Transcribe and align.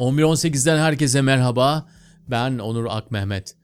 11.18'den 0.00 0.78
herkese 0.78 1.20
merhaba. 1.22 1.86
Ben 2.28 2.58
Onur 2.58 2.86
Akmehmet. 2.90 3.54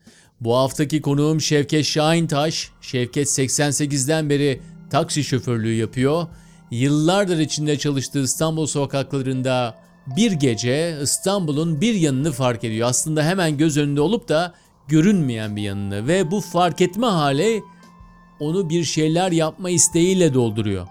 Bu 0.40 0.56
haftaki 0.56 1.00
konuğum 1.00 1.40
Şevket 1.40 1.84
Şahintaş. 1.84 2.70
Şevket 2.80 3.26
88'den 3.26 4.30
beri 4.30 4.60
taksi 4.90 5.24
şoförlüğü 5.24 5.74
yapıyor. 5.74 6.26
Yıllardır 6.70 7.38
içinde 7.38 7.78
çalıştığı 7.78 8.22
İstanbul 8.22 8.66
sokaklarında 8.66 9.74
bir 10.16 10.32
gece 10.32 10.98
İstanbul'un 11.02 11.80
bir 11.80 11.94
yanını 11.94 12.32
fark 12.32 12.64
ediyor. 12.64 12.88
Aslında 12.88 13.22
hemen 13.22 13.56
göz 13.56 13.76
önünde 13.76 14.00
olup 14.00 14.28
da 14.28 14.54
görünmeyen 14.88 15.56
bir 15.56 15.62
yanını 15.62 16.08
ve 16.08 16.30
bu 16.30 16.40
fark 16.40 16.80
etme 16.80 17.06
hali 17.06 17.62
onu 18.40 18.70
bir 18.70 18.84
şeyler 18.84 19.32
yapma 19.32 19.70
isteğiyle 19.70 20.34
dolduruyor. 20.34 20.86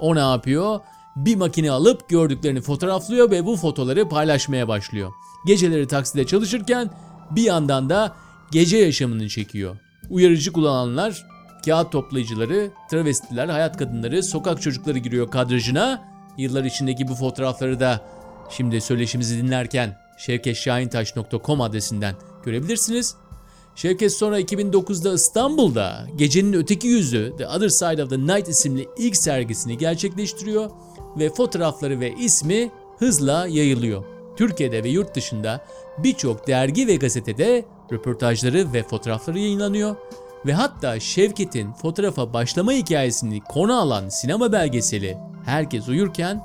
O 0.00 0.14
ne 0.14 0.20
yapıyor? 0.20 0.80
Bir 1.16 1.36
makine 1.36 1.70
alıp 1.70 2.08
gördüklerini 2.08 2.60
fotoğraflıyor 2.60 3.30
ve 3.30 3.46
bu 3.46 3.56
fotoları 3.56 4.08
paylaşmaya 4.08 4.68
başlıyor. 4.68 5.12
Geceleri 5.46 5.88
takside 5.88 6.26
çalışırken 6.26 6.90
bir 7.30 7.42
yandan 7.42 7.90
da 7.90 8.16
gece 8.50 8.76
yaşamını 8.76 9.28
çekiyor. 9.28 9.76
Uyarıcı 10.10 10.52
kullananlar, 10.52 11.26
kağıt 11.64 11.92
toplayıcıları, 11.92 12.70
travestiler, 12.90 13.48
hayat 13.48 13.76
kadınları, 13.76 14.22
sokak 14.22 14.62
çocukları 14.62 14.98
giriyor 14.98 15.30
kadrajına. 15.30 16.04
Yıllar 16.38 16.64
içindeki 16.64 17.08
bu 17.08 17.14
fotoğrafları 17.14 17.80
da 17.80 18.00
şimdi 18.50 18.80
söyleşimizi 18.80 19.38
dinlerken 19.42 19.98
şevketşahintaş.com 20.18 21.60
adresinden 21.60 22.14
görebilirsiniz. 22.44 23.16
Şevket 23.74 24.12
sonra 24.12 24.40
2009'da 24.40 25.14
İstanbul'da 25.14 26.06
Gecenin 26.16 26.52
Öteki 26.52 26.88
Yüzü 26.88 27.32
The 27.38 27.48
Other 27.48 27.68
Side 27.68 28.04
of 28.04 28.10
the 28.10 28.18
Night 28.18 28.48
isimli 28.48 28.88
ilk 28.98 29.16
sergisini 29.16 29.78
gerçekleştiriyor 29.78 30.70
ve 31.16 31.30
fotoğrafları 31.30 32.00
ve 32.00 32.14
ismi 32.14 32.70
hızla 32.98 33.46
yayılıyor. 33.46 34.04
Türkiye'de 34.36 34.84
ve 34.84 34.88
yurt 34.88 35.14
dışında 35.14 35.64
birçok 35.98 36.46
dergi 36.46 36.86
ve 36.86 36.96
gazetede 36.96 37.64
röportajları 37.92 38.72
ve 38.72 38.82
fotoğrafları 38.82 39.38
yayınlanıyor 39.38 39.96
ve 40.46 40.52
hatta 40.52 41.00
Şevket'in 41.00 41.72
fotoğrafa 41.72 42.32
başlama 42.32 42.72
hikayesini 42.72 43.40
konu 43.40 43.80
alan 43.80 44.08
sinema 44.08 44.52
belgeseli 44.52 45.18
Herkes 45.44 45.88
Uyurken 45.88 46.42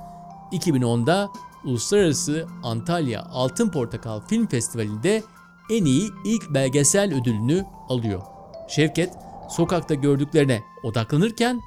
2010'da 0.51 1.29
Uluslararası 1.65 2.47
Antalya 2.63 3.25
Altın 3.31 3.69
Portakal 3.69 4.21
Film 4.21 4.47
Festivali'nde 4.47 5.23
en 5.69 5.85
iyi 5.85 6.09
ilk 6.25 6.53
belgesel 6.53 7.13
ödülünü 7.21 7.65
alıyor. 7.89 8.21
Şevket 8.67 9.13
sokakta 9.49 9.93
gördüklerine 9.93 10.63
odaklanırken 10.83 11.61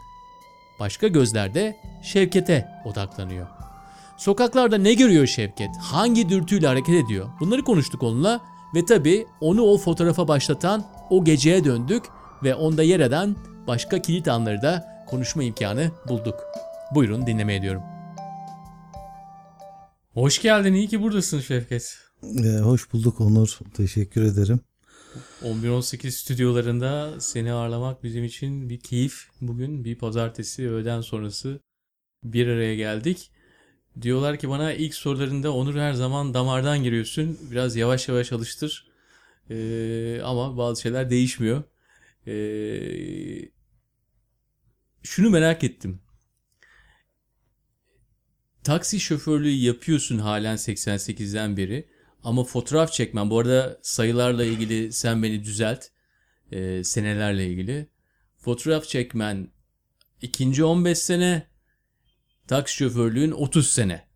başka 0.81 1.09
gözler 1.09 1.55
de 1.55 1.77
Şevket'e 2.03 2.69
odaklanıyor. 2.85 3.47
Sokaklarda 4.17 4.79
ne 4.79 4.95
görüyor 4.95 5.27
Şevket? 5.27 5.77
Hangi 5.81 6.29
dürtüyle 6.29 6.67
hareket 6.67 7.05
ediyor? 7.05 7.29
Bunları 7.41 7.63
konuştuk 7.63 8.03
onunla 8.03 8.41
ve 8.75 8.85
tabii 8.85 9.27
onu 9.41 9.63
o 9.63 9.79
fotoğrafa 9.79 10.29
başlatan 10.29 10.85
o 11.11 11.25
geceye 11.25 11.65
döndük 11.65 12.05
ve 12.43 12.55
onda 12.55 12.83
yer 12.83 13.01
eden 13.01 13.37
başka 13.67 14.03
kilit 14.03 14.29
anları 14.29 14.63
da 14.63 15.05
konuşma 15.07 15.43
imkanı 15.43 15.91
bulduk. 16.09 16.35
Buyurun 16.95 17.27
dinlemeye 17.27 17.59
ediyorum. 17.59 17.83
Hoş 20.15 20.43
geldin. 20.43 20.75
İyi 20.75 20.89
ki 20.89 21.03
buradasın 21.03 21.41
Şevket. 21.41 21.99
Ee, 22.45 22.59
hoş 22.59 22.93
bulduk 22.93 23.21
Onur. 23.21 23.59
Teşekkür 23.77 24.23
ederim. 24.23 24.61
11-18 25.43 26.11
stüdyolarında 26.11 27.21
seni 27.21 27.53
ağırlamak 27.53 28.03
bizim 28.03 28.25
için 28.25 28.69
bir 28.69 28.81
keyif. 28.81 29.29
Bugün 29.41 29.85
bir 29.85 29.99
pazartesi 29.99 30.71
öğleden 30.71 31.01
sonrası 31.01 31.61
bir 32.25 32.47
araya 32.47 32.77
geldik. 32.77 33.31
Diyorlar 34.03 34.39
ki 34.39 34.49
bana 34.49 34.73
ilk 34.73 34.95
sorularında 34.95 35.55
Onur 35.55 35.75
her 35.75 35.93
zaman 35.93 36.35
damardan 36.35 36.83
giriyorsun. 36.83 37.39
Biraz 37.51 37.77
yavaş 37.77 38.09
yavaş 38.09 38.33
alıştır. 38.33 38.89
Ee, 39.51 40.21
ama 40.25 40.57
bazı 40.57 40.83
şeyler 40.83 41.11
değişmiyor. 41.11 41.63
Ee, 42.27 43.49
şunu 45.03 45.31
merak 45.31 45.65
ettim. 45.65 46.01
Taksi 48.65 49.01
şoförlüğü 49.01 49.51
yapıyorsun 49.51 50.19
halen 50.19 50.57
88'den 50.57 51.57
beri. 51.57 51.94
Ama 52.25 52.45
fotoğraf 52.45 52.93
çekmen. 52.93 53.31
Bu 53.31 53.39
arada 53.39 53.79
sayılarla 53.83 54.45
ilgili 54.45 54.93
sen 54.93 55.23
beni 55.23 55.45
düzelt. 55.45 55.85
Ee, 56.53 56.85
senelerle 56.85 57.47
ilgili. 57.47 57.89
Fotoğraf 58.37 58.85
çekmen 58.85 59.49
ikinci 60.23 60.65
15 60.65 60.99
sene. 60.99 61.47
Taksi 62.47 62.77
şoförlüğün 62.77 63.31
30 63.31 63.69
sene. 63.69 64.09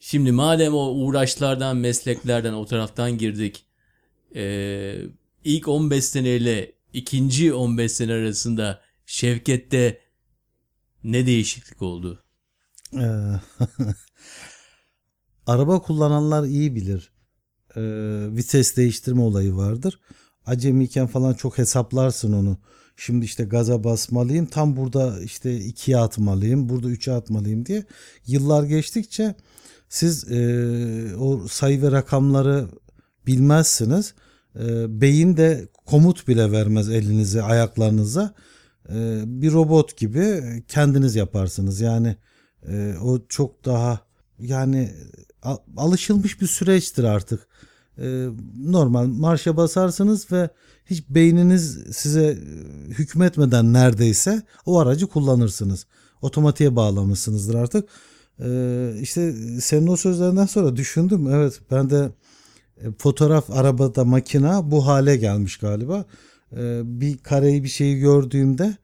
Şimdi 0.00 0.32
madem 0.32 0.74
o 0.74 0.88
uğraşlardan, 0.88 1.76
mesleklerden, 1.76 2.52
o 2.52 2.66
taraftan 2.66 3.18
girdik. 3.18 3.66
Ee, 4.34 4.96
ilk 5.44 5.68
15 5.68 6.04
seneyle 6.04 6.72
ikinci 6.92 7.52
15 7.52 7.92
sene 7.92 8.12
arasında 8.12 8.80
Şevket'te 9.06 10.00
ne 11.04 11.26
değişiklik 11.26 11.82
oldu? 11.82 12.24
Ee, 12.94 13.00
araba 15.46 15.82
kullananlar 15.82 16.44
iyi 16.44 16.74
bilir. 16.74 17.11
Ee, 17.76 17.80
vites 18.36 18.76
değiştirme 18.76 19.22
olayı 19.22 19.56
vardır. 19.56 20.00
Acemiyken 20.46 21.06
falan 21.06 21.34
çok 21.34 21.58
hesaplarsın 21.58 22.32
onu. 22.32 22.58
Şimdi 22.96 23.24
işte 23.24 23.44
gaza 23.44 23.84
basmalıyım. 23.84 24.46
Tam 24.46 24.76
burada 24.76 25.20
işte 25.20 25.56
ikiye 25.56 25.96
atmalıyım. 25.96 26.68
Burada 26.68 26.88
üçe 26.88 27.12
atmalıyım 27.12 27.66
diye. 27.66 27.84
Yıllar 28.26 28.64
geçtikçe 28.64 29.34
siz 29.88 30.30
e, 30.32 31.16
o 31.16 31.48
sayı 31.48 31.82
ve 31.82 31.92
rakamları 31.92 32.68
bilmezsiniz. 33.26 34.14
E, 34.56 35.00
beyin 35.00 35.36
de 35.36 35.68
komut 35.86 36.28
bile 36.28 36.52
vermez 36.52 36.88
elinize, 36.90 37.42
ayaklarınıza. 37.42 38.34
E, 38.88 39.22
bir 39.26 39.52
robot 39.52 39.96
gibi 39.96 40.42
kendiniz 40.68 41.16
yaparsınız. 41.16 41.80
Yani 41.80 42.16
e, 42.68 42.94
o 43.02 43.26
çok 43.28 43.64
daha 43.64 44.00
yani 44.42 44.92
a- 45.42 45.58
alışılmış 45.76 46.40
bir 46.40 46.46
süreçtir 46.46 47.04
artık. 47.04 47.46
E, 47.98 48.26
normal 48.56 49.06
marşa 49.06 49.56
basarsınız 49.56 50.32
ve 50.32 50.50
hiç 50.86 51.08
beyniniz 51.08 51.78
size 51.96 52.26
e, 52.26 52.36
hükmetmeden 52.88 53.72
neredeyse 53.72 54.42
o 54.66 54.78
aracı 54.78 55.06
kullanırsınız. 55.06 55.86
Otomatiğe 56.22 56.76
bağlamışsınızdır 56.76 57.54
artık. 57.54 57.88
E, 58.40 58.92
işte 59.00 59.32
senin 59.60 59.86
o 59.86 59.96
sözlerinden 59.96 60.46
sonra 60.46 60.76
düşündüm. 60.76 61.28
Evet 61.34 61.60
ben 61.70 61.90
de 61.90 62.10
e, 62.80 62.92
fotoğraf 62.98 63.50
arabada 63.50 64.04
makina 64.04 64.70
bu 64.70 64.86
hale 64.86 65.16
gelmiş 65.16 65.56
galiba. 65.56 66.04
E, 66.56 66.80
bir 66.84 67.18
kareyi 67.18 67.62
bir 67.62 67.68
şeyi 67.68 67.98
gördüğümde 67.98 68.76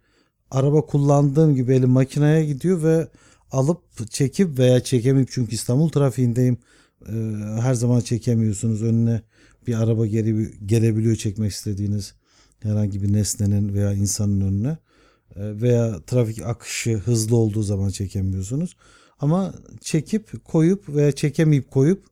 araba 0.51 0.81
kullandığım 0.87 1.55
gibi 1.55 1.75
elim 1.75 1.91
makineye 1.91 2.45
gidiyor 2.45 2.83
ve 2.83 3.09
alıp 3.51 4.11
çekip 4.11 4.59
veya 4.59 4.81
çekemeyip 4.81 5.29
çünkü 5.33 5.55
İstanbul 5.55 5.89
trafiğindeyim. 5.89 6.59
Ee, 7.09 7.13
her 7.61 7.75
zaman 7.75 8.01
çekemiyorsunuz. 8.01 8.83
Önüne 8.83 9.23
bir 9.67 9.75
araba 9.83 10.07
gele, 10.07 10.51
gelebiliyor 10.67 11.17
çekmek 11.17 11.53
istediğiniz 11.53 12.15
herhangi 12.61 13.03
bir 13.03 13.13
nesnenin 13.13 13.75
veya 13.75 13.93
insanın 13.93 14.41
önüne. 14.41 14.79
Ee, 15.37 15.63
veya 15.63 16.01
trafik 16.07 16.43
akışı 16.47 16.97
hızlı 16.97 17.37
olduğu 17.37 17.63
zaman 17.63 17.91
çekemiyorsunuz. 17.91 18.77
Ama 19.21 19.55
çekip 19.81 20.45
koyup 20.45 20.89
veya 20.89 21.13
çekemeyip 21.13 21.71
koyup 21.71 22.07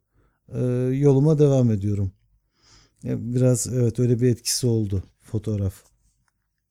e, 0.48 0.60
yoluma 0.92 1.38
devam 1.38 1.70
ediyorum. 1.70 2.12
E, 3.04 3.34
Biraz 3.34 3.66
evet 3.74 3.98
öyle 3.98 4.20
bir 4.20 4.28
etkisi 4.28 4.66
oldu 4.66 5.02
fotoğraf. 5.22 5.85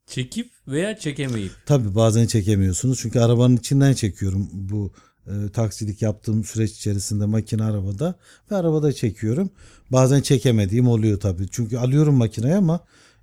Çekip 0.08 0.50
veya 0.68 0.98
çekemeyip. 0.98 1.52
Tabii 1.66 1.96
bazen 1.96 2.26
çekemiyorsunuz. 2.26 3.00
Çünkü 3.02 3.20
arabanın 3.20 3.58
içinden 3.58 3.94
çekiyorum 3.94 4.50
bu 4.54 4.92
e, 5.28 5.50
taksilik 5.54 6.02
yaptığım 6.02 6.44
süreç 6.44 6.72
içerisinde 6.72 7.26
makine 7.26 7.64
arabada 7.64 8.16
ve 8.52 8.56
arabada 8.56 8.94
çekiyorum. 8.94 9.50
Bazen 9.92 10.22
çekemediğim 10.22 10.88
oluyor 10.88 11.20
tabii. 11.20 11.46
Çünkü 11.52 11.78
alıyorum 11.78 12.16
makineyi 12.16 12.56
ama 12.56 12.80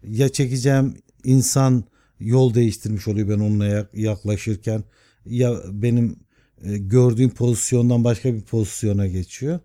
ya 0.08 0.28
çekeceğim 0.28 0.94
insan 1.24 1.84
yol 2.20 2.54
değiştirmiş 2.54 3.08
oluyor 3.08 3.28
ben 3.28 3.34
onunla 3.44 3.66
yak- 3.66 3.94
yaklaşırken 3.94 4.84
ya 5.26 5.54
benim 5.72 6.16
e, 6.64 6.78
gördüğüm 6.78 7.30
pozisyondan 7.30 8.04
başka 8.04 8.34
bir 8.34 8.40
pozisyona 8.40 9.06
geçiyor. 9.06 9.60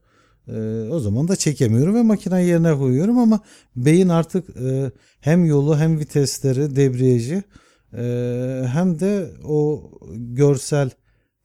E, 0.47 0.87
o 0.91 0.99
zaman 0.99 1.27
da 1.27 1.35
çekemiyorum 1.35 1.95
ve 1.95 2.01
makineyi 2.01 2.47
yerine 2.47 2.77
koyuyorum 2.77 3.17
ama 3.17 3.39
beyin 3.75 4.09
artık 4.09 4.57
e, 4.57 4.91
hem 5.19 5.45
yolu 5.45 5.77
hem 5.77 5.99
vitesleri, 5.99 6.75
debriyajı 6.75 7.43
e, 7.93 8.63
hem 8.67 8.99
de 8.99 9.31
o 9.43 9.91
görsel 10.13 10.89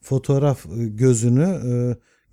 fotoğraf 0.00 0.66
e, 0.66 0.84
gözünü 0.84 1.42
e, 1.42 1.72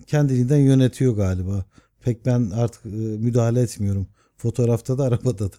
kendiliğinden 0.05 0.57
yönetiyor 0.57 1.15
galiba. 1.15 1.65
Pek 2.01 2.25
ben 2.25 2.49
artık 2.49 2.85
müdahale 3.19 3.61
etmiyorum. 3.61 4.07
Fotoğrafta 4.37 4.97
da 4.97 5.03
arabada 5.03 5.51
da. 5.51 5.55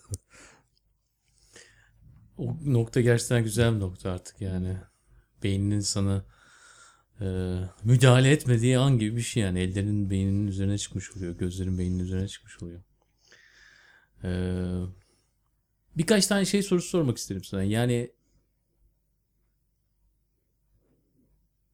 O 2.38 2.56
nokta 2.64 3.00
gerçekten 3.00 3.44
güzel 3.44 3.74
bir 3.74 3.80
nokta 3.80 4.10
artık 4.10 4.40
yani. 4.40 4.76
Beyninin 5.42 5.80
sana 5.80 6.24
e, 7.20 7.26
müdahale 7.84 8.30
etmediği 8.30 8.78
an 8.78 8.98
gibi 8.98 9.16
bir 9.16 9.22
şey 9.22 9.42
yani. 9.42 9.60
Ellerin 9.60 10.10
beyninin 10.10 10.46
üzerine 10.46 10.78
çıkmış 10.78 11.16
oluyor. 11.16 11.36
Gözlerin 11.38 11.78
beyninin 11.78 12.04
üzerine 12.04 12.28
çıkmış 12.28 12.62
oluyor. 12.62 12.80
E, 14.24 14.30
birkaç 15.96 16.26
tane 16.26 16.44
şey 16.44 16.62
sorusu 16.62 16.88
sormak 16.88 17.18
isterim 17.18 17.44
sana. 17.44 17.62
Yani 17.62 18.10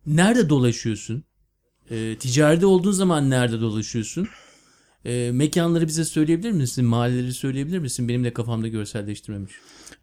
nerede 0.07 0.49
dolaşıyorsun? 0.49 1.25
E, 1.91 2.17
ticaride 2.19 2.67
olduğun 2.67 2.93
zaman 2.93 3.31
nerede 3.31 3.61
dolaşıyorsun? 3.61 4.29
E, 5.07 5.31
mekanları 5.33 5.89
bize 5.89 6.05
söyleyebilir 6.05 6.53
misin? 6.53 6.85
Mahalleleri 6.85 7.33
söyleyebilir 7.33 7.79
misin? 7.79 8.09
Benim 8.09 8.25
de 8.25 8.33
kafamda 8.33 8.69
görselleştirmemiş. 8.69 9.53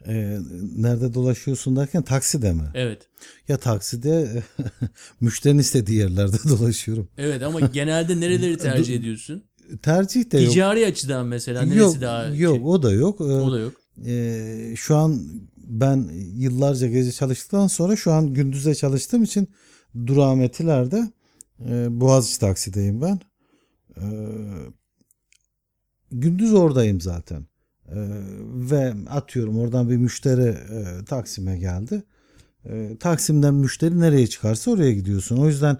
Ee, 0.08 0.38
nerede 0.76 1.14
dolaşıyorsun 1.14 1.76
derken 1.76 2.02
takside 2.04 2.54
mi? 2.54 2.64
Evet. 2.74 3.02
Ya 3.48 3.58
takside 3.58 4.44
müşterinin 5.22 5.60
istediği 5.60 5.98
yerlerde 5.98 6.38
dolaşıyorum. 6.50 7.08
Evet 7.18 7.44
ama 7.44 7.60
genelde 7.60 8.20
nereleri 8.20 8.58
tercih 8.68 8.96
ediyorsun? 8.96 9.44
Tercih 9.82 10.32
de 10.32 10.40
yok. 10.40 10.52
Ticari 10.52 10.86
açıdan 10.86 11.26
mesela 11.26 11.62
neresi 11.62 11.80
Yok, 11.80 12.02
daha 12.02 12.26
yok 12.26 12.56
şey? 12.56 12.66
o 12.66 12.84
da 12.84 12.92
yok. 12.92 13.22
Ee, 13.22 13.24
o 13.24 13.52
da 13.52 13.60
yok. 13.60 13.74
Ee, 14.06 14.74
şu 14.76 14.96
an 14.96 15.22
ben 15.58 16.10
yıllarca 16.36 16.88
gece 16.88 17.12
çalıştıktan 17.12 17.68
sonra 17.68 17.96
şu 17.96 18.12
an 18.12 18.34
gündüzde 18.34 18.76
çalıştığım 18.76 19.24
için 19.24 19.48
durağım 20.08 20.42
Etiler'de 20.42 21.12
e, 21.70 22.02
Boğaziçi 22.02 22.40
taksideyim 22.40 23.02
ben. 23.02 23.20
Ee, 23.98 24.04
gündüz 26.14 26.54
oradayım 26.54 27.02
zaten. 27.02 27.46
Ee, 27.90 27.96
ve 28.44 28.94
atıyorum 29.10 29.60
oradan 29.60 29.90
bir 29.90 29.98
müşteri 29.98 30.48
e, 30.50 31.06
Taksim'e 31.06 31.58
geldi. 31.58 32.04
Ee, 32.66 32.98
Taksim'den 33.00 33.54
müşteri 33.54 34.00
nereye 34.00 34.28
çıkarsa 34.28 34.72
oraya 34.72 34.94
gidiyorsun. 34.94 35.38
O 35.38 35.48
yüzden 35.48 35.78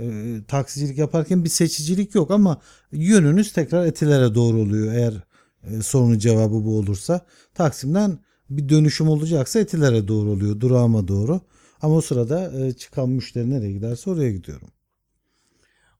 e, 0.00 0.36
taksicilik 0.48 0.98
yaparken 0.98 1.44
bir 1.44 1.48
seçicilik 1.48 2.14
yok 2.14 2.30
ama 2.30 2.60
yönünüz 2.92 3.52
tekrar 3.52 3.86
Etiler'e 3.86 4.34
doğru 4.34 4.58
oluyor 4.58 4.94
eğer 4.94 5.14
e, 5.62 5.82
sorunun 5.82 6.18
cevabı 6.18 6.64
bu 6.64 6.78
olursa. 6.78 7.26
Taksim'den 7.54 8.18
bir 8.50 8.68
dönüşüm 8.68 9.08
olacaksa 9.08 9.60
Etiler'e 9.60 10.08
doğru 10.08 10.30
oluyor 10.30 10.60
durağıma 10.60 11.08
doğru. 11.08 11.40
Ama 11.82 11.94
o 11.94 12.00
sırada 12.00 12.66
e, 12.66 12.72
çıkan 12.72 13.08
müşteri 13.08 13.50
nereye 13.50 13.72
giderse 13.72 14.10
oraya 14.10 14.32
gidiyorum. 14.32 14.68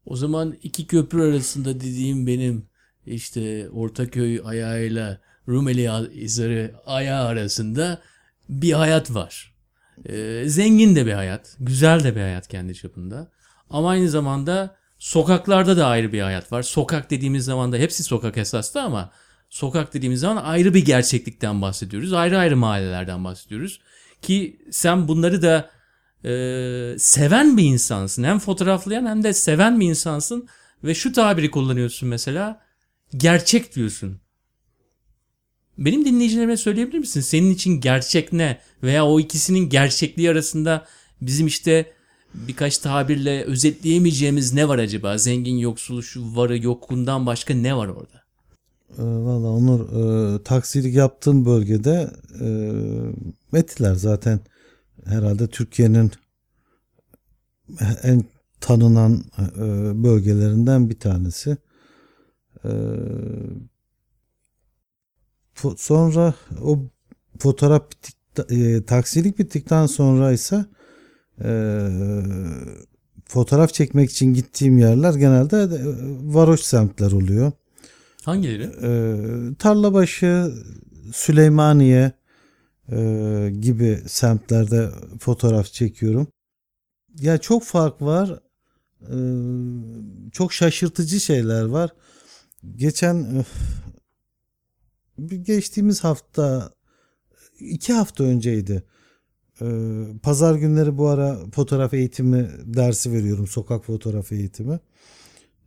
O 0.06 0.16
zaman 0.16 0.54
iki 0.62 0.86
köprü 0.86 1.22
arasında 1.22 1.74
dediğim 1.74 2.26
benim 2.26 2.71
işte 3.06 3.70
Ortaköy 3.70 4.40
ayağıyla 4.44 5.18
Rumeli 5.48 5.90
Hisarı 6.14 6.74
ayağı 6.86 7.26
arasında 7.26 7.98
bir 8.48 8.72
hayat 8.72 9.14
var. 9.14 9.54
Ee, 10.08 10.44
zengin 10.46 10.96
de 10.96 11.06
bir 11.06 11.12
hayat, 11.12 11.56
güzel 11.60 12.04
de 12.04 12.16
bir 12.16 12.20
hayat 12.20 12.48
kendi 12.48 12.74
çapında. 12.74 13.30
Ama 13.70 13.90
aynı 13.90 14.08
zamanda 14.08 14.76
sokaklarda 14.98 15.76
da 15.76 15.86
ayrı 15.86 16.12
bir 16.12 16.20
hayat 16.20 16.52
var. 16.52 16.62
Sokak 16.62 17.10
dediğimiz 17.10 17.44
zaman 17.44 17.72
da 17.72 17.76
hepsi 17.76 18.02
sokak 18.02 18.38
esaslı 18.38 18.82
ama 18.82 19.10
sokak 19.50 19.94
dediğimiz 19.94 20.20
zaman 20.20 20.44
ayrı 20.44 20.74
bir 20.74 20.84
gerçeklikten 20.84 21.62
bahsediyoruz. 21.62 22.12
Ayrı 22.12 22.38
ayrı 22.38 22.56
mahallelerden 22.56 23.24
bahsediyoruz. 23.24 23.80
Ki 24.22 24.60
sen 24.70 25.08
bunları 25.08 25.42
da 25.42 25.70
e, 26.24 26.98
seven 26.98 27.56
bir 27.56 27.64
insansın. 27.64 28.24
Hem 28.24 28.38
fotoğraflayan 28.38 29.06
hem 29.06 29.22
de 29.24 29.32
seven 29.32 29.80
bir 29.80 29.88
insansın. 29.88 30.48
Ve 30.84 30.94
şu 30.94 31.12
tabiri 31.12 31.50
kullanıyorsun 31.50 32.08
mesela. 32.08 32.60
Gerçek 33.16 33.74
diyorsun. 33.76 34.20
Benim 35.78 36.04
dinleyicilerime 36.04 36.56
söyleyebilir 36.56 36.98
misin? 36.98 37.20
Senin 37.20 37.50
için 37.50 37.80
gerçek 37.80 38.32
ne? 38.32 38.58
Veya 38.82 39.06
o 39.06 39.20
ikisinin 39.20 39.68
gerçekliği 39.68 40.30
arasında 40.30 40.86
bizim 41.20 41.46
işte 41.46 41.92
birkaç 42.34 42.78
tabirle 42.78 43.44
özetleyemeyeceğimiz 43.44 44.52
ne 44.52 44.68
var 44.68 44.78
acaba? 44.78 45.18
Zengin 45.18 45.56
yoksul 45.56 46.02
şu 46.02 46.36
varı 46.36 46.58
yokluğundan 46.58 47.26
başka 47.26 47.54
ne 47.54 47.76
var 47.76 47.88
orada? 47.88 48.22
E, 48.98 49.02
Valla 49.02 49.48
Onur 49.48 49.80
e, 49.80 50.42
taksilik 50.42 50.94
yaptığım 50.94 51.44
bölgede 51.44 52.10
e, 52.40 53.58
Etiler 53.58 53.94
zaten 53.94 54.40
herhalde 55.04 55.46
Türkiye'nin 55.46 56.10
en 58.02 58.24
tanınan 58.60 59.24
e, 59.56 59.62
bölgelerinden 60.04 60.90
bir 60.90 60.98
tanesi. 60.98 61.56
E, 62.64 62.72
fo- 65.54 65.76
sonra 65.76 66.34
o 66.62 66.78
fotoğraf 67.38 67.90
bittik, 67.90 68.16
e, 68.50 68.84
taksilik 68.84 69.38
bittikten 69.38 69.86
sonra 69.86 70.32
ise 70.32 70.64
e, 71.44 71.52
fotoğraf 73.24 73.72
çekmek 73.74 74.10
için 74.10 74.34
gittiğim 74.34 74.78
yerler 74.78 75.14
genelde 75.14 75.56
e, 75.56 75.80
varoş 76.34 76.60
semtler 76.60 77.12
oluyor. 77.12 77.52
Hangileri? 78.24 78.70
Ee, 78.82 79.54
Tarlabaşı, 79.58 80.52
Süleymaniye 81.14 82.12
e, 82.92 83.52
gibi 83.60 84.02
semtlerde 84.06 84.88
fotoğraf 85.20 85.66
çekiyorum. 85.66 86.26
Ya 87.20 87.38
çok 87.38 87.64
fark 87.64 88.02
var. 88.02 88.40
Ee, 89.02 89.14
çok 90.32 90.52
şaşırtıcı 90.52 91.20
şeyler 91.20 91.64
var. 91.64 91.90
Geçen 92.76 93.44
bir 95.18 95.36
geçtiğimiz 95.36 96.04
hafta 96.04 96.72
iki 97.60 97.92
hafta 97.92 98.24
önceydi. 98.24 98.82
Ee, 99.62 99.66
Pazar 100.22 100.54
günleri 100.54 100.98
bu 100.98 101.08
ara 101.08 101.38
fotoğraf 101.54 101.94
eğitimi 101.94 102.50
dersi 102.64 103.12
veriyorum. 103.12 103.46
Sokak 103.46 103.84
fotoğraf 103.84 104.32
eğitimi. 104.32 104.80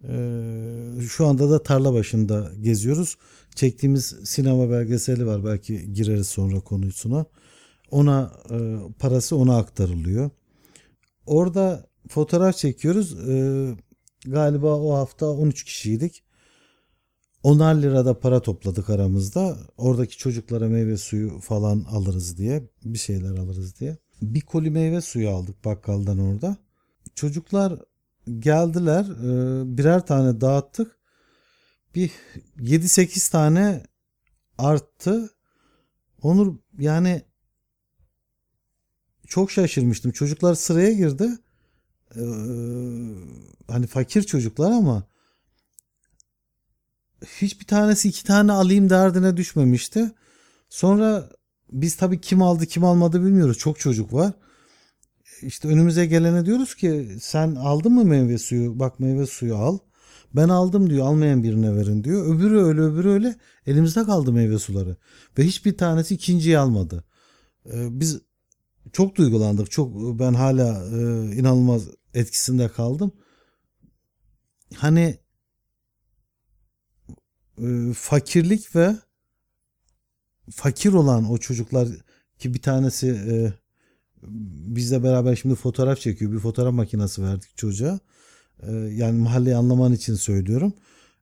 Ee, 0.04 1.02
şu 1.10 1.26
anda 1.28 1.50
da 1.50 1.64
tarla 1.64 1.94
başında 1.94 2.52
geziyoruz. 2.62 3.18
Çektiğimiz 3.56 4.16
sinema 4.24 4.70
belgeseli 4.70 5.26
var. 5.26 5.46
Belki 5.46 5.94
gireriz 5.94 6.28
sonra 6.28 6.60
konusuna. 6.60 7.26
Ona 7.92 8.34
parası 9.00 9.36
ona 9.36 9.58
aktarılıyor. 9.58 10.30
Orada 11.26 11.88
fotoğraf 12.10 12.58
çekiyoruz. 12.58 13.16
Galiba 14.26 14.76
o 14.80 14.94
hafta 14.94 15.26
13 15.26 15.64
kişiydik. 15.64 16.25
10'ar 17.46 17.82
lirada 17.82 18.20
para 18.20 18.42
topladık 18.42 18.90
aramızda. 18.90 19.58
Oradaki 19.78 20.18
çocuklara 20.18 20.68
meyve 20.68 20.98
suyu 20.98 21.40
falan 21.40 21.86
alırız 21.90 22.38
diye. 22.38 22.70
Bir 22.86 22.98
şeyler 22.98 23.38
alırız 23.38 23.80
diye. 23.80 23.98
Bir 24.22 24.42
koli 24.42 24.70
meyve 24.70 25.02
suyu 25.02 25.30
aldık 25.30 25.66
bakkaldan 25.66 26.20
orada. 26.20 26.58
Çocuklar 27.16 27.80
geldiler. 28.40 29.06
e, 29.06 29.78
Birer 29.78 30.06
tane 30.06 30.42
dağıttık. 30.42 30.98
Bir 31.96 32.12
7-8 32.60 33.32
tane 33.32 33.84
arttı. 34.58 35.30
Onur 36.22 36.56
yani 36.80 37.22
çok 39.28 39.52
şaşırmıştım. 39.52 40.12
Çocuklar 40.12 40.56
sıraya 40.56 40.94
girdi. 40.94 41.30
Ee, 42.16 42.22
hani 43.68 43.88
fakir 43.88 44.24
çocuklar 44.24 44.72
ama 44.72 45.04
hiçbir 47.42 47.66
tanesi 47.66 48.10
iki 48.10 48.24
tane 48.24 48.52
alayım 48.52 48.90
derdine 48.90 49.38
düşmemişti. 49.38 50.12
Sonra 50.70 51.30
biz 51.72 51.96
tabii 51.96 52.22
kim 52.22 52.42
aldı 52.42 52.66
kim 52.66 52.84
almadı 52.84 53.26
bilmiyoruz. 53.26 53.58
Çok 53.58 53.80
çocuk 53.80 54.14
var. 54.14 54.34
İşte 55.42 55.68
önümüze 55.68 56.06
gelene 56.06 56.46
diyoruz 56.46 56.76
ki 56.76 57.18
sen 57.22 57.56
aldın 57.56 57.94
mı 57.94 58.06
meyve 58.06 58.38
suyu? 58.38 58.80
Bak 58.80 59.00
meyve 59.00 59.26
suyu 59.26 59.56
al. 59.56 59.78
Ben 60.36 60.50
aldım 60.50 60.90
diyor 60.90 61.08
almayan 61.08 61.44
birine 61.44 61.76
verin 61.76 62.04
diyor. 62.04 62.36
Öbürü 62.36 62.60
öyle 62.60 62.82
öbürü 62.82 63.10
öyle 63.10 63.36
elimizde 63.66 64.04
kaldı 64.04 64.32
meyve 64.32 64.60
suları. 64.60 64.98
Ve 65.38 65.44
hiçbir 65.44 65.78
tanesi 65.78 66.16
ikinciyi 66.16 66.58
almadı. 66.58 67.04
Ee, 67.74 68.00
biz 68.00 68.22
çok 68.94 69.16
duygulandık. 69.16 69.72
Çok 69.72 70.20
ben 70.20 70.34
hala 70.34 70.88
e, 70.88 71.02
inanılmaz 71.36 71.88
etkisinde 72.14 72.68
kaldım. 72.68 73.12
Hani 74.76 75.18
e, 77.62 77.94
fakirlik 77.94 78.76
ve 78.76 78.96
fakir 80.52 80.94
olan 80.94 81.32
o 81.32 81.38
çocuklar 81.38 81.88
ki 82.40 82.54
bir 82.54 82.62
tanesi 82.62 83.08
e, 83.08 83.54
bizle 84.76 85.04
beraber 85.04 85.36
şimdi 85.36 85.56
fotoğraf 85.56 86.00
çekiyor. 86.00 86.32
Bir 86.32 86.40
fotoğraf 86.40 86.74
makinesi 86.74 87.24
verdik 87.24 87.58
çocuğa. 87.58 88.00
E, 88.60 88.72
yani 88.72 89.20
mahalleyi 89.20 89.56
anlaman 89.56 89.94
için 89.94 90.16
söylüyorum. 90.16 90.74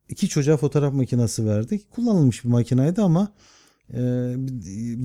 İki 0.10 0.30
çocuğa 0.30 0.58
fotoğraf 0.58 0.94
makinesi 0.94 1.46
verdik. 1.46 1.92
Kullanılmış 1.92 2.44
bir 2.44 2.50
makinaydı 2.50 3.02
ama 3.04 3.32
e, 3.94 4.34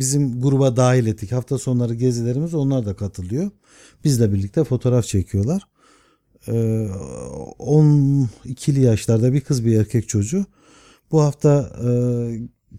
bizim 0.01 0.41
gruba 0.41 0.77
dahil 0.77 1.07
ettik. 1.07 1.33
Hafta 1.33 1.59
sonları 1.59 1.95
gezilerimiz 1.95 2.55
onlar 2.55 2.87
da 2.87 2.97
katılıyor. 2.97 3.51
Bizle 4.05 4.33
birlikte 4.33 4.65
fotoğraf 4.65 5.05
çekiyorlar. 5.05 5.69
E, 6.49 6.53
12'li 7.59 8.81
yaşlarda 8.81 9.33
bir 9.33 9.41
kız 9.41 9.65
bir 9.65 9.81
erkek 9.81 10.09
çocuğu. 10.09 10.47
Bu 11.13 11.23
hafta 11.23 11.71
e, 11.85 11.91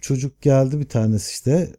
çocuk 0.02 0.42
geldi 0.42 0.80
bir 0.80 0.90
tanesi 0.90 1.32
işte 1.32 1.76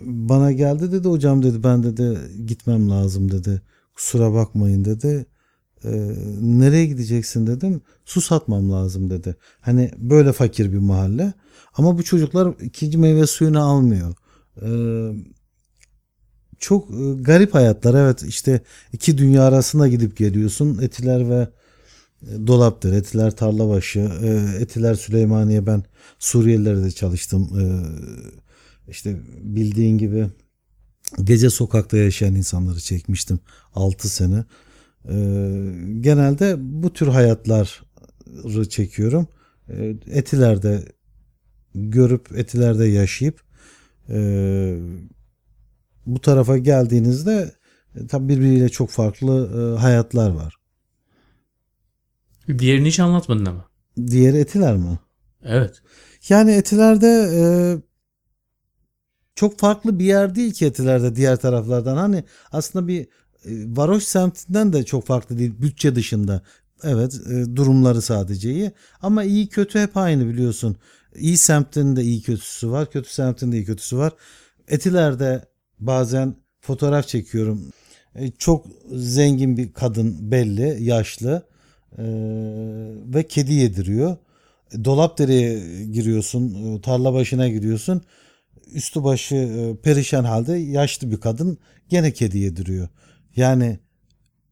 bana 0.00 0.52
geldi 0.52 0.92
dedi 0.92 1.08
hocam 1.08 1.42
dedi 1.42 1.64
ben 1.64 1.82
dedi 1.82 2.18
gitmem 2.46 2.90
lazım 2.90 3.32
dedi 3.32 3.62
kusura 3.94 4.32
bakmayın 4.34 4.84
dedi 4.84 5.26
E, 5.84 5.90
nereye 6.40 6.86
gideceksin 6.86 7.46
dedim. 7.46 7.82
Su 8.04 8.20
satmam 8.20 8.70
lazım 8.70 9.10
dedi. 9.10 9.36
Hani 9.60 9.90
böyle 9.98 10.32
fakir 10.32 10.72
bir 10.72 10.78
mahalle. 10.78 11.32
Ama 11.74 11.98
bu 11.98 12.02
çocuklar 12.02 12.54
ikinci 12.60 12.98
meyve 12.98 13.26
suyunu 13.26 13.62
almıyor. 13.62 14.14
E, 14.62 14.68
çok 16.58 16.90
e, 16.90 17.12
garip 17.20 17.54
hayatlar. 17.54 17.94
Evet 17.94 18.22
işte 18.22 18.60
iki 18.92 19.18
dünya 19.18 19.42
arasında 19.42 19.88
gidip 19.88 20.16
geliyorsun. 20.16 20.78
Etiler 20.82 21.30
ve 21.30 21.48
e, 22.22 22.46
Dolapdır, 22.46 22.92
Etiler 22.92 23.36
Tarlabaşı, 23.36 24.10
e, 24.22 24.60
Etiler 24.62 24.94
Süleymaniye 24.94 25.66
ben 25.66 25.82
Suriyelilere 26.18 26.84
de 26.84 26.90
çalıştım. 26.90 27.50
E, 27.60 27.64
işte 28.90 29.20
bildiğin 29.42 29.98
gibi 29.98 30.26
gece 31.22 31.50
sokakta 31.50 31.96
yaşayan 31.96 32.34
insanları 32.34 32.80
çekmiştim 32.80 33.40
6 33.74 34.08
sene. 34.08 34.44
Genelde 36.00 36.56
bu 36.58 36.92
tür 36.92 37.08
hayatları 37.08 38.68
çekiyorum. 38.68 39.28
Etiler'de 40.06 40.92
görüp 41.74 42.38
Etiler'de 42.38 42.84
yaşayıp 42.84 43.40
bu 46.06 46.20
tarafa 46.20 46.58
geldiğinizde 46.58 47.52
tabi 48.08 48.28
birbiriyle 48.28 48.68
çok 48.68 48.90
farklı 48.90 49.76
hayatlar 49.76 50.30
var. 50.30 50.57
Diğerini 52.58 52.88
hiç 52.88 53.00
anlatmadın 53.00 53.46
ama. 53.46 53.64
Diğeri 54.06 54.36
Etiler 54.36 54.76
mi? 54.76 54.98
Evet. 55.44 55.82
Yani 56.28 56.50
Etiler'de 56.50 57.30
e, 57.34 57.42
çok 59.34 59.58
farklı 59.58 59.98
bir 59.98 60.04
yer 60.04 60.34
değil 60.34 60.52
ki 60.52 60.66
Etiler'de 60.66 61.16
diğer 61.16 61.36
taraflardan. 61.36 61.96
Hani 61.96 62.24
aslında 62.52 62.88
bir 62.88 63.00
e, 63.00 63.06
varoş 63.76 64.02
semtinden 64.02 64.72
de 64.72 64.84
çok 64.84 65.06
farklı 65.06 65.38
değil 65.38 65.54
bütçe 65.58 65.94
dışında. 65.94 66.42
Evet 66.82 67.20
e, 67.30 67.56
durumları 67.56 68.02
sadece 68.02 68.50
iyi 68.50 68.72
ama 69.02 69.24
iyi 69.24 69.48
kötü 69.48 69.78
hep 69.78 69.96
aynı 69.96 70.28
biliyorsun. 70.28 70.76
İyi 71.16 71.36
semtin 71.36 71.96
de 71.96 72.02
iyi 72.02 72.22
kötüsü 72.22 72.70
var, 72.70 72.90
kötü 72.90 73.12
semtin 73.12 73.52
de 73.52 73.56
iyi 73.56 73.64
kötüsü 73.64 73.98
var. 73.98 74.12
Etiler'de 74.68 75.44
bazen 75.78 76.36
fotoğraf 76.60 77.08
çekiyorum. 77.08 77.72
E, 78.14 78.30
çok 78.30 78.66
zengin 78.92 79.56
bir 79.56 79.72
kadın 79.72 80.30
belli, 80.30 80.84
yaşlı 80.84 81.42
e, 81.98 82.04
ve 83.14 83.26
kedi 83.28 83.52
yediriyor. 83.54 84.16
Dolapdere'ye 84.84 85.84
giriyorsun, 85.84 86.74
e, 86.76 86.80
tarla 86.80 87.12
başına 87.14 87.48
giriyorsun. 87.48 88.02
Üstü 88.72 89.04
başı 89.04 89.34
e, 89.34 89.76
perişan 89.82 90.24
halde 90.24 90.52
yaşlı 90.52 91.10
bir 91.10 91.16
kadın 91.16 91.58
gene 91.88 92.12
kedi 92.12 92.38
yediriyor. 92.38 92.88
Yani 93.36 93.78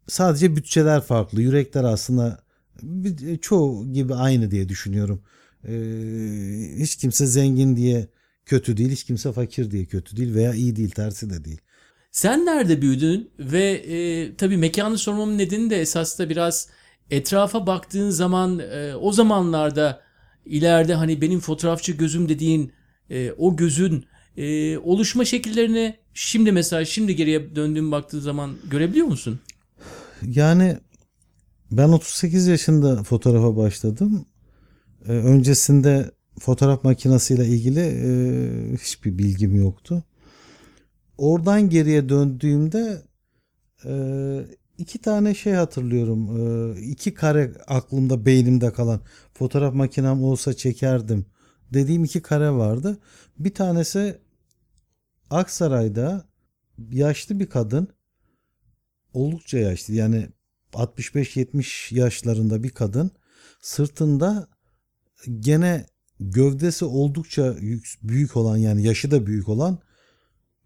sadece 0.09 0.57
bütçeler 0.57 1.01
farklı. 1.01 1.43
Yürekler 1.43 1.85
aslında 1.85 2.39
bir- 2.83 3.39
çoğu 3.39 3.93
gibi 3.93 4.15
aynı 4.15 4.51
diye 4.51 4.69
düşünüyorum. 4.69 5.23
E, 5.69 5.73
hiç 6.79 6.97
kimse 6.97 7.27
zengin 7.27 7.77
diye 7.77 8.09
kötü 8.47 8.77
değil, 8.77 8.91
hiç 8.91 9.05
kimse 9.05 9.33
fakir 9.33 9.71
diye 9.71 9.85
kötü 9.85 10.17
değil 10.17 10.35
veya 10.35 10.55
iyi 10.55 10.77
değil, 10.77 10.91
tersi 10.91 11.31
de 11.31 11.45
değil. 11.45 11.61
Sen 12.13 12.47
nerede 12.47 12.83
büyüdün 12.83 13.31
ve 13.39 13.73
e, 13.73 14.37
tabii 14.37 14.57
mekanı 14.57 14.99
sormamın 14.99 15.39
nedeni 15.39 15.71
de 15.71 15.81
esas 15.81 16.21
biraz 16.21 16.69
etrafa 17.11 17.67
baktığın 17.67 18.11
zaman 18.11 18.59
e, 18.59 18.95
o 18.95 19.13
zamanlarda 19.13 20.01
ileride 20.45 20.95
hani 20.95 21.21
benim 21.21 21.41
fotoğrafçı 21.41 21.93
gözüm 21.93 22.29
dediğin 22.29 22.73
e, 23.11 23.33
o 23.33 23.57
gözün 23.57 24.05
e, 24.37 24.79
oluşma 24.79 25.25
şekillerini 25.25 25.97
şimdi 26.15 26.53
mesela 26.53 26.85
şimdi 26.85 27.17
geriye 27.17 27.57
döndüğüm 27.57 27.93
baktığın 27.93 28.21
zaman 28.21 28.57
görebiliyor 28.71 29.07
musun? 29.07 29.41
Yani 30.23 30.77
ben 31.71 31.89
38 31.89 32.47
yaşında 32.47 33.03
fotoğrafa 33.03 33.57
başladım. 33.57 34.27
Ee, 35.09 35.13
öncesinde 35.13 36.11
fotoğraf 36.41 36.85
makinesiyle 36.85 37.47
ilgili 37.47 37.81
e, 37.81 38.09
hiçbir 38.77 39.19
bilgim 39.19 39.57
yoktu. 39.57 40.05
Oradan 41.19 41.71
geriye 41.71 42.09
döndüğümde 42.09 43.03
e, 43.85 43.93
iki 44.79 44.99
tane 44.99 45.35
şey 45.35 45.53
hatırlıyorum. 45.53 46.37
E, 46.77 46.81
iki 46.81 47.15
kare 47.15 47.53
aklımda 47.67 48.27
beynimde 48.27 48.73
kalan 48.73 49.01
fotoğraf 49.35 49.75
makinem 49.75 50.23
olsa 50.25 50.55
çekerdim 50.55 51.27
dediğim 51.73 52.05
iki 52.05 52.23
kare 52.23 52.51
vardı. 52.51 52.99
Bir 53.39 53.55
tanesi 53.55 54.19
Aksaray'da 55.31 56.29
yaşlı 56.91 57.41
bir 57.41 57.47
kadın 57.47 57.89
oldukça 59.13 59.59
yaşlı 59.59 59.95
yani 59.95 60.29
65-70 60.73 61.95
yaşlarında 61.95 62.63
bir 62.63 62.71
kadın 62.71 63.11
sırtında 63.61 64.49
gene 65.41 65.87
gövdesi 66.21 66.85
oldukça 66.85 67.57
yük- 67.61 67.99
büyük 68.03 68.37
olan 68.37 68.57
yani 68.57 68.83
yaşı 68.83 69.11
da 69.11 69.27
büyük 69.27 69.49
olan 69.49 69.79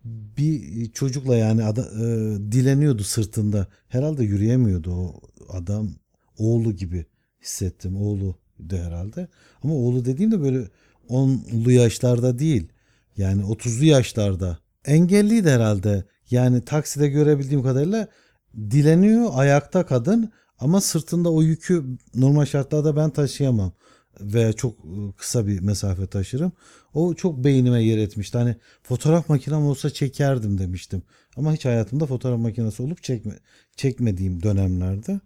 bir 0.05 0.93
çocukla 0.93 1.37
yani 1.37 1.65
ada, 1.65 1.83
e, 1.83 2.05
dileniyordu 2.53 3.05
sırtında. 3.05 3.67
Herhalde 3.89 4.25
yürüyemiyordu 4.25 4.93
o 4.93 5.21
adam. 5.49 5.91
Oğlu 6.39 6.73
gibi 6.73 7.07
hissettim. 7.43 7.97
Oğlu 7.97 8.35
de 8.59 8.83
herhalde. 8.83 9.29
Ama 9.63 9.75
oğlu 9.75 10.05
dediğim 10.05 10.33
de 10.33 10.41
böyle 10.41 10.69
10'lu 11.09 11.71
yaşlarda 11.71 12.39
değil. 12.39 12.69
Yani 13.17 13.43
30'lu 13.43 13.85
yaşlarda. 13.85 14.59
Engelliydi 14.85 15.51
herhalde. 15.51 16.05
Yani 16.31 16.65
takside 16.65 17.09
görebildiğim 17.09 17.63
kadarıyla 17.63 18.09
dileniyor 18.57 19.31
ayakta 19.33 19.87
kadın 19.87 20.33
ama 20.59 20.81
sırtında 20.81 21.33
o 21.33 21.43
yükü 21.43 21.85
normal 22.15 22.45
şartlarda 22.45 22.97
ben 22.97 23.11
taşıyamam 23.11 23.73
ve 24.21 24.53
çok 24.53 24.73
e, 24.79 25.13
kısa 25.17 25.47
bir 25.47 25.61
mesafe 25.61 26.07
taşırım. 26.07 26.53
O 26.95 27.15
çok 27.15 27.45
beynime 27.45 27.83
yer 27.83 27.99
etmişti. 27.99 28.39
Hani 28.39 28.57
fotoğraf 28.83 29.29
makinem 29.29 29.63
olsa 29.63 29.91
çekerdim 29.91 30.59
demiştim. 30.59 31.03
Ama 31.37 31.53
hiç 31.53 31.65
hayatımda 31.65 32.07
fotoğraf 32.07 32.41
makinesi 32.41 32.83
olup 32.83 33.03
çekme, 33.03 33.39
çekmediğim 33.77 34.43
dönemlerde. 34.43 35.21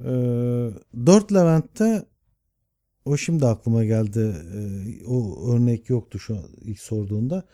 Ee, 0.00 0.70
4 1.06 1.32
Levent'te 1.32 2.06
o 3.04 3.16
şimdi 3.16 3.46
aklıma 3.46 3.84
geldi. 3.84 4.36
Ee, 4.54 5.06
o 5.06 5.48
örnek 5.54 5.90
yoktu 5.90 6.18
şu 6.18 6.38
ilk 6.60 6.80
sorduğunda. 6.80 7.44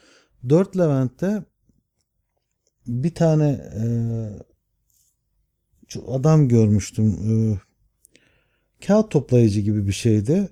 4 0.48 0.76
Levent'te 0.76 1.44
bir 2.86 3.14
tane 3.14 3.48
e, 3.74 3.84
adam 6.08 6.48
görmüştüm. 6.48 7.06
Ee, 7.06 7.67
kağıt 8.86 9.10
toplayıcı 9.10 9.60
gibi 9.60 9.86
bir 9.86 9.92
şeydi. 9.92 10.48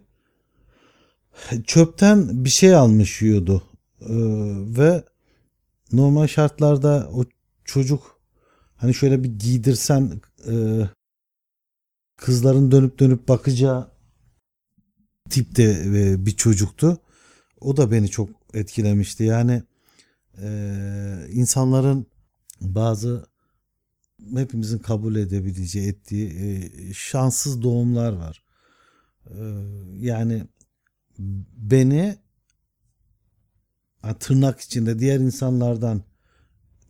Çöpten 1.67 2.45
bir 2.45 2.51
şey 2.51 2.75
almış 2.75 3.23
yiyordu. 3.23 3.63
Ee, 4.01 4.07
ve 4.79 5.05
normal 5.93 6.27
şartlarda 6.27 7.09
o 7.13 7.25
çocuk 7.65 8.21
hani 8.77 8.95
şöyle 8.95 9.25
bir 9.25 9.39
giydirsen 9.39 10.21
e, 10.49 10.55
kızların 12.17 12.71
dönüp 12.71 12.99
dönüp 12.99 13.29
bakacağı 13.29 13.91
tipte 15.31 15.63
e, 15.63 16.27
bir 16.27 16.37
çocuktu. 16.37 16.99
O 17.61 17.77
da 17.77 17.91
beni 17.91 18.09
çok 18.09 18.31
etkilemişti. 18.55 19.25
Yani 19.25 19.63
e, 20.43 20.49
insanların 21.31 22.07
bazı 22.61 23.27
hepimizin 24.35 24.79
kabul 24.79 25.17
edebileceği, 25.17 25.89
ettiği 25.89 26.29
e, 26.29 26.71
şanssız 26.95 27.63
doğumlar 27.63 28.13
var. 28.13 28.43
E, 29.27 29.39
yani 29.99 30.47
beni 31.57 32.17
tırnak 34.21 34.61
içinde 34.61 34.99
diğer 34.99 35.21
insanlardan 35.21 36.03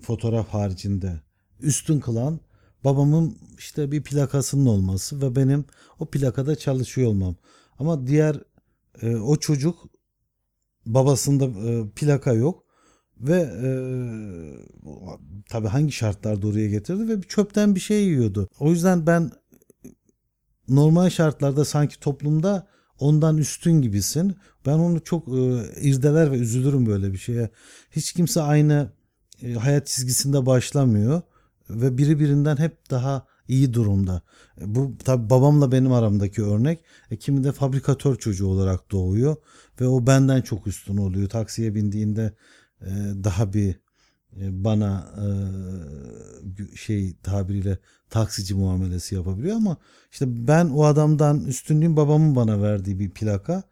fotoğraf 0.00 0.48
haricinde 0.48 1.20
üstün 1.60 2.00
kılan 2.00 2.40
babamın 2.84 3.38
işte 3.58 3.92
bir 3.92 4.02
plakasının 4.02 4.66
olması 4.66 5.22
ve 5.22 5.36
benim 5.36 5.64
o 5.98 6.06
plakada 6.06 6.56
çalışıyor 6.56 7.08
olmam. 7.08 7.36
Ama 7.78 8.06
diğer 8.06 8.42
e, 9.02 9.16
o 9.16 9.36
çocuk 9.36 9.78
babasında 10.86 11.44
e, 11.44 11.90
plaka 11.90 12.32
yok 12.32 12.65
ve 13.20 13.50
e, 13.62 13.70
tabii 15.48 15.68
hangi 15.68 15.92
şartlarda 15.92 16.46
oraya 16.46 16.68
getirdi 16.68 17.08
ve 17.08 17.22
çöpten 17.22 17.74
bir 17.74 17.80
şey 17.80 18.04
yiyordu. 18.04 18.48
O 18.60 18.70
yüzden 18.70 19.06
ben 19.06 19.30
normal 20.68 21.10
şartlarda 21.10 21.64
sanki 21.64 22.00
toplumda 22.00 22.66
ondan 22.98 23.38
üstün 23.38 23.82
gibisin. 23.82 24.36
Ben 24.66 24.78
onu 24.78 25.00
çok 25.04 25.28
e, 25.28 25.62
irdeler 25.80 26.32
ve 26.32 26.36
üzülürüm 26.36 26.86
böyle 26.86 27.12
bir 27.12 27.18
şeye. 27.18 27.50
Hiç 27.90 28.12
kimse 28.12 28.42
aynı 28.42 28.92
e, 29.42 29.52
hayat 29.52 29.86
çizgisinde 29.86 30.46
başlamıyor 30.46 31.22
ve 31.70 31.98
biri 31.98 32.20
birinden 32.20 32.56
hep 32.56 32.90
daha 32.90 33.26
iyi 33.48 33.74
durumda. 33.74 34.22
E, 34.60 34.74
Bu 34.74 34.92
tabii 35.04 35.30
babamla 35.30 35.72
benim 35.72 35.92
aramdaki 35.92 36.42
örnek. 36.42 36.80
E, 37.10 37.16
kimi 37.16 37.44
de 37.44 37.52
fabrikatör 37.52 38.16
çocuğu 38.16 38.46
olarak 38.46 38.90
doğuyor 38.90 39.36
ve 39.80 39.86
o 39.86 40.06
benden 40.06 40.42
çok 40.42 40.66
üstün 40.66 40.96
oluyor. 40.96 41.28
Taksiye 41.28 41.74
bindiğinde 41.74 42.32
e, 42.80 42.90
daha 43.24 43.52
bir 43.52 43.80
e, 44.40 44.64
bana 44.64 45.14
e, 45.16 45.26
şey 46.76 47.16
tabiriyle 47.22 47.78
taksici 48.10 48.54
muamelesi 48.54 49.14
yapabiliyor 49.14 49.56
ama 49.56 49.76
işte 50.12 50.46
ben 50.48 50.68
o 50.68 50.84
adamdan 50.84 51.44
üstünlüğüm 51.44 51.96
babamın 51.96 52.36
bana 52.36 52.62
verdiği 52.62 52.98
bir 52.98 53.10
plaka. 53.10 53.62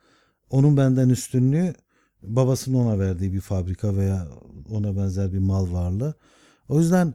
Onun 0.50 0.76
benden 0.76 1.08
üstünlüğü 1.08 1.74
babasının 2.22 2.78
ona 2.78 2.98
verdiği 2.98 3.32
bir 3.32 3.40
fabrika 3.40 3.96
veya 3.96 4.28
ona 4.70 4.96
benzer 4.96 5.32
bir 5.32 5.38
mal 5.38 5.72
varlığı. 5.72 6.14
O 6.68 6.80
yüzden 6.80 7.14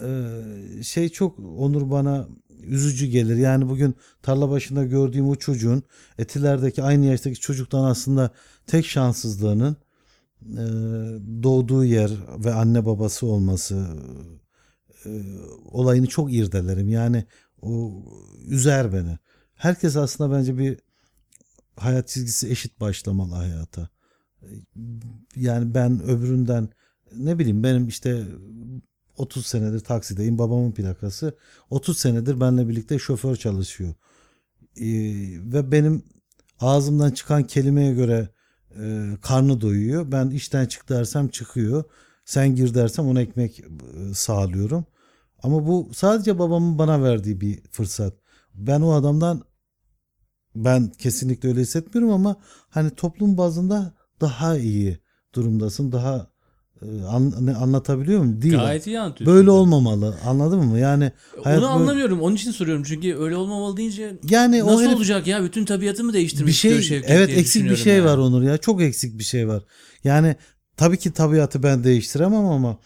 e, 0.00 0.42
şey 0.82 1.08
çok 1.08 1.38
Onur 1.38 1.90
bana 1.90 2.28
üzücü 2.62 3.06
gelir. 3.06 3.36
Yani 3.36 3.68
bugün 3.68 3.94
tarla 4.22 4.50
başında 4.50 4.84
gördüğüm 4.84 5.28
o 5.28 5.34
çocuğun 5.34 5.82
Etiler'deki 6.18 6.82
aynı 6.82 7.06
yaştaki 7.06 7.40
çocuktan 7.40 7.84
aslında 7.84 8.30
tek 8.66 8.86
şanssızlığının 8.86 9.76
doğduğu 11.42 11.84
yer 11.84 12.10
ve 12.44 12.54
anne 12.54 12.86
babası 12.86 13.26
olması 13.26 13.86
e, 15.06 15.10
olayını 15.64 16.06
çok 16.06 16.32
irdelerim. 16.32 16.88
Yani 16.88 17.24
o 17.62 18.02
üzer 18.46 18.92
beni. 18.92 19.18
Herkes 19.54 19.96
aslında 19.96 20.36
bence 20.36 20.58
bir 20.58 20.78
hayat 21.76 22.08
çizgisi 22.08 22.50
eşit 22.50 22.80
başlamalı 22.80 23.34
hayata. 23.34 23.88
Yani 25.36 25.74
ben 25.74 26.02
öbüründen 26.02 26.68
ne 27.16 27.38
bileyim 27.38 27.62
benim 27.62 27.88
işte 27.88 28.24
30 29.16 29.46
senedir 29.46 29.80
taksideyim. 29.80 30.38
Babamın 30.38 30.72
plakası 30.72 31.36
30 31.70 31.98
senedir 31.98 32.40
benimle 32.40 32.68
birlikte 32.68 32.98
şoför 32.98 33.36
çalışıyor. 33.36 33.94
Ee, 34.76 34.84
ve 35.52 35.72
benim 35.72 36.02
ağzımdan 36.60 37.10
çıkan 37.10 37.44
kelimeye 37.44 37.94
göre 37.94 38.28
e, 38.82 39.16
karnı 39.22 39.60
doyuyor. 39.60 40.12
Ben 40.12 40.30
işten 40.30 40.66
çık 40.66 40.88
dersem 40.88 41.28
çıkıyor. 41.28 41.84
Sen 42.24 42.54
gir 42.54 42.74
dersem 42.74 43.06
ona 43.06 43.20
ekmek 43.20 43.60
e, 43.60 43.64
sağlıyorum. 44.14 44.86
Ama 45.42 45.66
bu 45.66 45.90
sadece 45.94 46.38
babamın 46.38 46.78
bana 46.78 47.02
verdiği 47.02 47.40
bir 47.40 47.62
fırsat. 47.70 48.14
Ben 48.54 48.80
o 48.80 48.92
adamdan 48.92 49.42
ben 50.54 50.90
kesinlikle 50.90 51.48
öyle 51.48 51.60
hissetmiyorum 51.60 52.12
ama 52.12 52.36
hani 52.68 52.90
toplum 52.90 53.38
bazında 53.38 53.94
daha 54.20 54.56
iyi 54.56 54.98
durumdasın. 55.34 55.92
Daha 55.92 56.30
an- 57.08 57.46
ne- 57.46 57.54
anlatabiliyor 57.54 58.20
muyum? 58.20 58.42
Değil. 58.42 58.54
Gayet 58.54 58.86
iyi 58.86 59.00
anlatıyorsun. 59.00 59.36
Böyle 59.36 59.50
olmamalı. 59.50 60.16
Anladın 60.26 60.64
mı? 60.64 60.78
Yani 60.78 61.12
hayat 61.44 61.58
Onu 61.58 61.68
böyle- 61.68 61.72
anlamıyorum. 61.82 62.20
Onun 62.20 62.34
için 62.36 62.50
soruyorum. 62.50 62.82
Çünkü 62.86 63.16
öyle 63.16 63.36
olmamalı 63.36 63.76
deyince 63.76 64.16
yani 64.30 64.62
o 64.62 64.66
nasıl 64.66 64.82
herif 64.84 64.96
olacak 64.96 65.26
ya? 65.26 65.42
Bütün 65.44 65.64
tabiatı 65.64 66.04
mı 66.04 66.12
değiştirmek 66.12 66.46
bir 66.48 66.52
şey 66.52 66.82
Şevket 66.82 67.10
evet 67.10 67.28
eksik 67.30 67.64
bir 67.64 67.76
şey 67.76 67.96
yani. 67.96 68.04
var 68.04 68.18
Onur 68.18 68.42
ya. 68.42 68.58
Çok 68.58 68.82
eksik 68.82 69.18
bir 69.18 69.24
şey 69.24 69.48
var. 69.48 69.62
Yani 70.04 70.36
tabii 70.76 70.96
ki 70.98 71.12
tabiatı 71.12 71.62
ben 71.62 71.84
değiştiremem 71.84 72.44
ama 72.44 72.78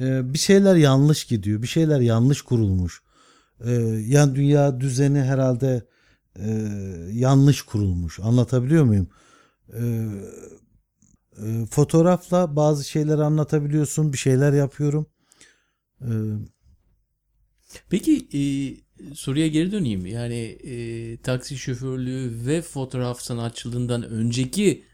e, 0.00 0.34
bir 0.34 0.38
şeyler 0.38 0.76
yanlış 0.76 1.24
gidiyor. 1.24 1.62
Bir 1.62 1.66
şeyler 1.66 2.00
yanlış 2.00 2.42
kurulmuş. 2.42 3.02
E, 3.64 3.72
yani 4.06 4.34
dünya 4.34 4.80
düzeni 4.80 5.22
herhalde 5.22 5.82
e, 6.38 6.68
yanlış 7.12 7.62
kurulmuş. 7.62 8.20
Anlatabiliyor 8.20 8.84
muyum? 8.84 9.08
E, 9.72 9.80
e, 11.38 11.66
fotoğrafla 11.70 12.56
bazı 12.56 12.88
şeyleri 12.88 13.22
anlatabiliyorsun. 13.22 14.12
Bir 14.12 14.18
şeyler 14.18 14.52
yapıyorum. 14.52 15.06
E, 16.00 16.10
Peki 17.90 18.28
e, 18.38 18.40
soruya 19.14 19.46
geri 19.46 19.72
döneyim. 19.72 20.06
Yani 20.06 20.36
e, 20.64 21.16
taksi 21.22 21.58
şoförlüğü 21.58 22.46
ve 22.46 22.62
fotoğraf 22.62 23.20
sanatçılığından 23.20 24.02
önceki 24.02 24.84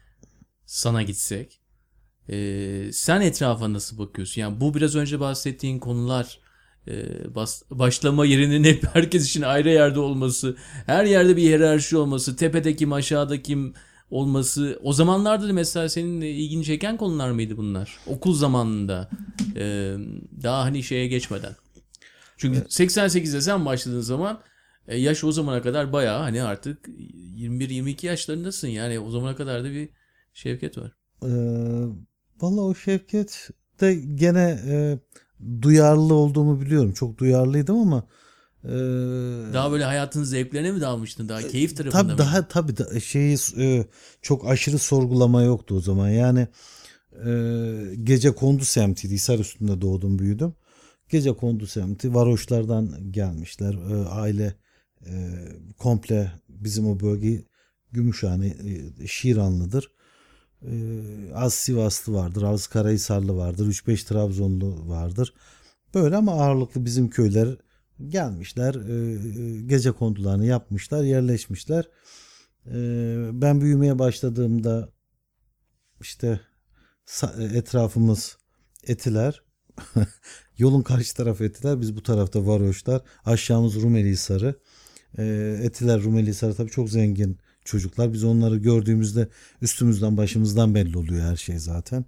sana 0.65 1.03
gitsek 1.03 1.61
e, 2.29 2.89
sen 2.93 3.21
etrafa 3.21 3.73
nasıl 3.73 3.97
bakıyorsun? 3.97 4.41
Yani 4.41 4.61
bu 4.61 4.73
biraz 4.75 4.95
önce 4.95 5.19
bahsettiğin 5.19 5.79
konular 5.79 6.39
e, 6.87 6.93
bas- 7.35 7.63
başlama 7.71 8.25
yerinin 8.25 8.63
hep 8.63 8.83
herkes 8.95 9.27
için 9.29 9.41
ayrı 9.41 9.69
yerde 9.69 9.99
olması, 9.99 10.57
her 10.85 11.05
yerde 11.05 11.37
bir 11.37 11.41
hiyerarşi 11.41 11.97
olması, 11.97 12.35
tepedeki 12.35 12.87
aşağıdaki 12.93 13.73
olması. 14.11 14.79
O 14.83 14.93
zamanlarda 14.93 15.47
da 15.49 15.53
mesela 15.53 15.89
senin 15.89 16.21
de 16.21 16.31
ilgini 16.31 16.65
çeken 16.65 16.97
konular 16.97 17.31
mıydı 17.31 17.57
bunlar? 17.57 17.97
Okul 18.07 18.33
zamanında 18.33 19.09
e, 19.55 19.95
daha 20.43 20.63
hani 20.63 20.83
şeye 20.83 21.07
geçmeden. 21.07 21.55
Çünkü 22.37 22.59
88'de 22.59 23.41
sen 23.41 23.65
başladığın 23.65 24.01
zaman 24.01 24.39
e, 24.87 24.97
yaş 24.97 25.23
o 25.23 25.31
zamana 25.31 25.61
kadar 25.61 25.93
bayağı 25.93 26.21
hani 26.21 26.43
artık 26.43 26.87
21-22 26.87 28.05
yaşlarındasın. 28.05 28.67
Yani 28.67 28.99
o 28.99 29.11
zamana 29.11 29.35
kadar 29.35 29.63
da 29.63 29.71
bir 29.71 29.89
Şevket 30.33 30.77
var. 30.77 30.91
Ee, 31.23 31.27
Valla 32.41 32.61
o 32.61 32.75
Şevket 32.75 33.49
de 33.81 33.95
gene 33.95 34.59
e, 34.67 34.99
duyarlı 35.61 36.13
olduğumu 36.13 36.61
biliyorum. 36.61 36.93
Çok 36.93 37.17
duyarlıydım 37.17 37.79
ama 37.79 38.03
e, 38.63 38.69
Daha 39.53 39.71
böyle 39.71 39.83
hayatın 39.83 40.23
zevklerine 40.23 40.71
mi 40.71 40.81
dalmıştın? 40.81 41.29
Daha 41.29 41.47
keyif 41.47 41.77
tarafında 41.77 42.01
tabii 42.01 42.11
mı? 42.11 42.17
daha 42.17 42.47
tabii 42.47 42.77
da, 42.77 42.99
şeyi 42.99 43.37
e, 43.57 43.85
çok 44.21 44.47
aşırı 44.47 44.79
sorgulama 44.79 45.43
yoktu 45.43 45.75
o 45.75 45.81
zaman. 45.81 46.09
Yani 46.09 46.47
e, 47.25 47.31
gece 48.03 48.35
kondu 48.35 48.65
semtiydi. 48.65 49.13
Hisar 49.13 49.39
üstünde 49.39 49.81
doğdum 49.81 50.19
büyüdüm. 50.19 50.53
Gece 51.09 51.33
kondu 51.33 51.67
semti 51.67 52.13
varoşlardan 52.13 53.11
gelmişler. 53.11 53.73
E, 53.73 54.07
aile 54.07 54.55
e, 55.05 55.13
komple 55.77 56.31
bizim 56.49 56.87
o 56.87 56.99
bölge 56.99 57.43
Gümüşhane, 57.91 58.47
e, 58.47 59.07
Şiranlıdır. 59.07 59.91
E, 60.61 60.73
az 61.35 61.53
Sivaslı 61.53 62.13
vardır, 62.13 62.43
az 62.43 62.67
Karahisarlı 62.67 63.37
vardır, 63.37 63.67
3-5 63.67 64.05
Trabzonlu 64.05 64.89
vardır. 64.89 65.33
Böyle 65.93 66.15
ama 66.15 66.31
ağırlıklı 66.31 66.85
bizim 66.85 67.09
köyler 67.09 67.57
gelmişler, 68.05 68.75
e, 68.75 68.93
e, 69.41 69.61
gece 69.61 69.91
kondularını 69.91 70.45
yapmışlar, 70.45 71.03
yerleşmişler. 71.03 71.89
E, 72.65 72.73
ben 73.33 73.61
büyümeye 73.61 73.99
başladığımda 73.99 74.89
işte 76.01 76.39
sa- 77.07 77.57
etrafımız 77.57 78.37
etiler, 78.87 79.43
yolun 80.57 80.81
karşı 80.81 81.15
tarafı 81.15 81.43
etiler, 81.43 81.81
biz 81.81 81.95
bu 81.95 82.03
tarafta 82.03 82.47
varoşlar, 82.47 83.01
aşağımız 83.25 83.81
Rumeli 83.81 84.09
Hisarı. 84.09 84.59
E, 85.17 85.23
etiler 85.63 86.03
Rumeli 86.03 86.29
Hisarı 86.29 86.55
tabii 86.55 86.71
çok 86.71 86.89
zengin 86.89 87.37
çocuklar. 87.65 88.13
Biz 88.13 88.23
onları 88.23 88.57
gördüğümüzde 88.57 89.27
üstümüzden 89.61 90.17
başımızdan 90.17 90.75
belli 90.75 90.97
oluyor 90.97 91.21
her 91.21 91.35
şey 91.35 91.59
zaten. 91.59 92.05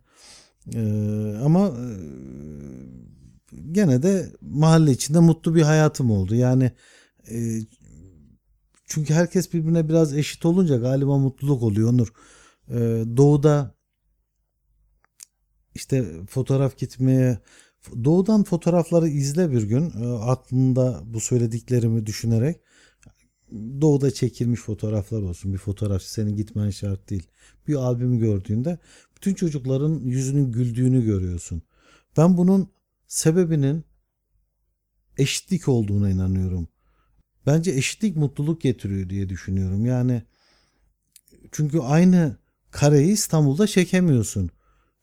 Ama 1.43 1.67
e, 1.67 1.88
gene 3.71 4.03
de 4.03 4.33
mahalle 4.41 4.91
içinde 4.91 5.19
mutlu 5.19 5.55
bir 5.55 5.62
hayatım 5.62 6.12
oldu. 6.12 6.35
Yani 6.35 6.71
e, 7.31 7.59
çünkü 8.85 9.13
herkes 9.13 9.53
birbirine 9.53 9.89
biraz 9.89 10.17
eşit 10.17 10.45
olunca 10.45 10.77
galiba 10.77 11.17
mutluluk 11.17 11.63
oluyor 11.63 11.89
Onur. 11.89 12.13
Ee, 12.69 13.03
doğuda 13.17 13.75
işte 15.75 16.25
fotoğraf 16.29 16.77
gitmeye 16.77 17.39
doğudan 18.03 18.43
fotoğrafları 18.43 19.07
izle 19.07 19.51
bir 19.51 19.63
gün 19.63 19.91
e, 20.03 20.07
aklında 20.07 21.01
bu 21.05 21.19
söylediklerimi 21.19 22.05
düşünerek 22.05 22.62
doğuda 23.81 24.12
çekilmiş 24.12 24.59
fotoğraflar 24.59 25.21
olsun. 25.21 25.53
Bir 25.53 25.57
fotoğrafçı 25.57 26.12
senin 26.12 26.35
gitmen 26.35 26.69
şart 26.69 27.09
değil. 27.09 27.27
Bir 27.67 27.75
albüm 27.75 28.19
gördüğünde 28.19 28.77
bütün 29.15 29.33
çocukların 29.33 29.99
yüzünün 29.99 30.51
güldüğünü 30.51 31.05
görüyorsun. 31.05 31.62
Ben 32.17 32.38
bunun 32.38 32.69
sebebinin 33.10 33.86
eşitlik 35.17 35.67
olduğuna 35.67 36.10
inanıyorum. 36.10 36.67
Bence 37.45 37.72
eşitlik 37.72 38.17
mutluluk 38.17 38.62
getiriyor 38.62 39.10
diye 39.10 39.30
düşünüyorum. 39.30 39.86
Yani 39.86 40.24
çünkü 41.52 41.80
aynı 41.80 42.38
kareyi 42.72 43.12
İstanbul'da 43.12 43.67
çekemiyorsun. 43.67 44.50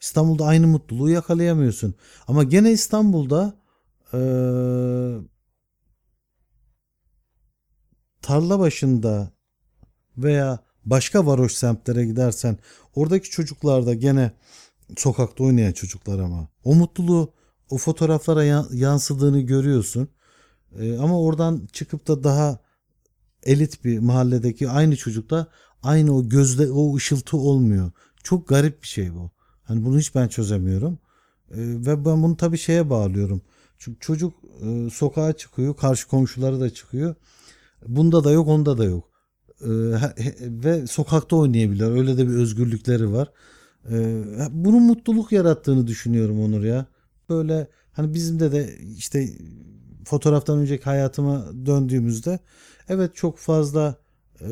İstanbul'da 0.01 0.45
aynı 0.45 0.67
mutluluğu 0.67 1.11
yakalayamıyorsun. 1.11 1.95
Ama 2.29 2.45
gene 2.45 2.73
İstanbul'da 2.73 3.61
eee 4.13 5.19
tarla 8.23 8.59
başında 8.59 9.33
veya 10.17 10.59
başka 10.85 11.27
varoş 11.27 11.53
semtlere 11.53 12.07
gidersen 12.07 12.59
oradaki 12.95 13.31
çocuklar 13.31 13.87
da 13.87 13.95
gene 13.95 14.33
sokakta 14.97 15.45
oynayan 15.45 15.73
çocuklar 15.73 16.19
ama 16.19 16.49
o 16.65 16.75
mutluluğu 16.75 17.35
o 17.71 17.79
fotoğraflara 17.79 18.45
ya- 18.45 18.67
yansıdığını 18.73 19.41
görüyorsun. 19.41 20.09
Ee, 20.79 20.99
ama 20.99 21.21
oradan 21.21 21.69
çıkıp 21.73 22.09
da 22.09 22.25
daha 22.25 22.59
elit 23.43 23.85
bir 23.85 23.99
mahalledeki 23.99 24.69
aynı 24.69 24.97
çocukta 24.97 25.47
aynı 25.83 26.17
o 26.17 26.29
gözde 26.29 26.71
o 26.73 26.97
ışıltı 26.97 27.37
olmuyor. 27.37 27.91
Çok 28.25 28.49
garip 28.49 28.83
bir 28.83 28.89
şey 28.89 29.15
bu. 29.15 29.31
Hani 29.63 29.85
bunu 29.85 29.99
hiç 29.99 30.15
ben 30.15 30.29
çözemiyorum. 30.29 30.99
Ee, 31.51 31.57
ve 31.59 32.05
ben 32.05 32.23
bunu 32.23 32.37
tabii 32.37 32.59
şeye 32.59 32.91
bağlıyorum. 32.91 33.43
Çünkü 33.79 34.01
çocuk 34.01 34.35
e, 34.63 34.91
sokağa 34.91 35.33
çıkıyor, 35.33 35.77
karşı 35.77 36.09
komşuları 36.09 36.61
da 36.61 36.71
çıkıyor. 36.71 37.15
Bunda 37.89 38.25
da 38.25 38.31
yok, 38.31 38.49
onda 38.49 38.79
da 38.79 38.85
yok. 38.85 39.05
He- 40.17 40.37
ve 40.41 40.87
sokakta 40.87 41.37
oynayabilir. 41.37 41.85
Öyle 41.91 42.19
de 42.19 42.29
bir 42.29 42.35
özgürlükleri 42.35 43.13
var. 43.13 43.33
Ee, 43.91 44.23
bunun 44.51 44.83
mutluluk 44.83 45.33
yarattığını 45.33 45.87
düşünüyorum 45.87 46.41
Onur 46.41 46.65
ya. 46.65 46.87
Böyle 47.29 47.69
hani 47.93 48.15
bizim 48.15 48.41
de 48.41 48.53
de 48.53 48.79
işte 48.97 49.29
fotoğraftan 50.05 50.59
önceki 50.59 50.85
hayatıma 50.85 51.47
döndüğümüzde 51.67 52.39
evet 52.89 53.17
çok 53.17 53.39
fazla 53.39 53.97
e, 54.41 54.49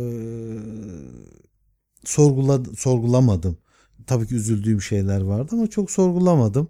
sorgula, 2.05 2.63
sorgulamadım. 2.77 3.59
Tabii 4.07 4.27
ki 4.27 4.35
üzüldüğüm 4.35 4.83
şeyler 4.83 5.21
vardı 5.21 5.51
ama 5.53 5.67
çok 5.67 5.91
sorgulamadım. 5.91 6.69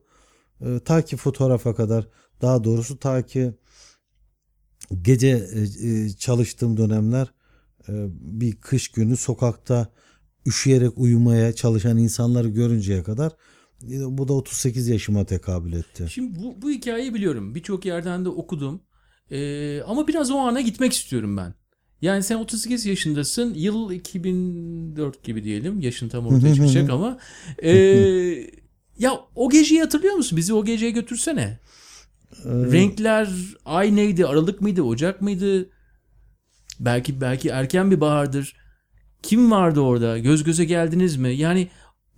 E, 0.60 0.80
ta 0.84 1.02
ki 1.02 1.16
fotoğrafa 1.16 1.74
kadar 1.74 2.08
daha 2.42 2.64
doğrusu 2.64 2.98
ta 2.98 3.22
ki 3.22 3.54
gece 5.02 5.28
e, 5.28 5.88
e, 5.88 6.10
çalıştığım 6.10 6.76
dönemler 6.76 7.34
e, 7.88 7.92
bir 8.20 8.56
kış 8.56 8.88
günü 8.88 9.16
sokakta 9.16 9.88
üşüyerek 10.46 10.98
uyumaya 10.98 11.52
çalışan 11.52 11.98
insanları 11.98 12.48
görünceye 12.48 13.02
kadar 13.02 13.32
bu 13.82 14.28
da 14.28 14.32
38 14.32 14.88
yaşıma 14.88 15.24
tekabül 15.24 15.72
etti. 15.72 16.06
Şimdi 16.10 16.42
bu, 16.42 16.62
bu 16.62 16.70
hikayeyi 16.70 17.14
biliyorum. 17.14 17.54
Birçok 17.54 17.84
yerden 17.84 18.24
de 18.24 18.28
okudum. 18.28 18.80
Ee, 19.30 19.82
ama 19.82 20.08
biraz 20.08 20.30
o 20.30 20.38
ana 20.38 20.60
gitmek 20.60 20.92
istiyorum 20.92 21.36
ben. 21.36 21.54
Yani 22.02 22.22
sen 22.22 22.36
38 22.36 22.86
yaşındasın. 22.86 23.54
Yıl 23.54 23.90
2004 23.92 25.24
gibi 25.24 25.44
diyelim. 25.44 25.80
Yaşın 25.80 26.08
tam 26.08 26.26
ortaya 26.26 26.54
çıkacak 26.54 26.90
ama. 26.90 27.18
ee, 27.62 27.70
ya 28.98 29.20
o 29.34 29.50
geceyi 29.50 29.80
hatırlıyor 29.80 30.14
musun? 30.14 30.36
Bizi 30.36 30.54
o 30.54 30.64
geceye 30.64 30.90
götürsene. 30.90 31.58
Renkler 32.44 33.28
ay 33.64 33.96
neydi? 33.96 34.26
Aralık 34.26 34.60
mıydı? 34.60 34.82
Ocak 34.82 35.20
mıydı? 35.20 35.68
Belki 36.80 37.20
belki 37.20 37.48
erken 37.48 37.90
bir 37.90 38.00
bahardır. 38.00 38.56
Kim 39.22 39.50
vardı 39.50 39.80
orada? 39.80 40.18
Göz 40.18 40.44
göze 40.44 40.64
geldiniz 40.64 41.16
mi? 41.16 41.34
Yani 41.34 41.68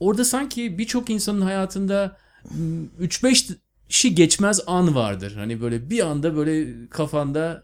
orada 0.01 0.25
sanki 0.25 0.79
birçok 0.79 1.11
insanın 1.11 1.41
hayatında 1.41 2.17
3-5 3.01 3.55
şi 3.89 4.15
geçmez 4.15 4.61
an 4.67 4.95
vardır. 4.95 5.33
Hani 5.37 5.61
böyle 5.61 5.91
bir 5.91 6.07
anda 6.07 6.37
böyle 6.37 6.89
kafanda 6.89 7.63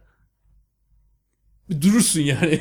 durursun 1.80 2.20
yani. 2.20 2.60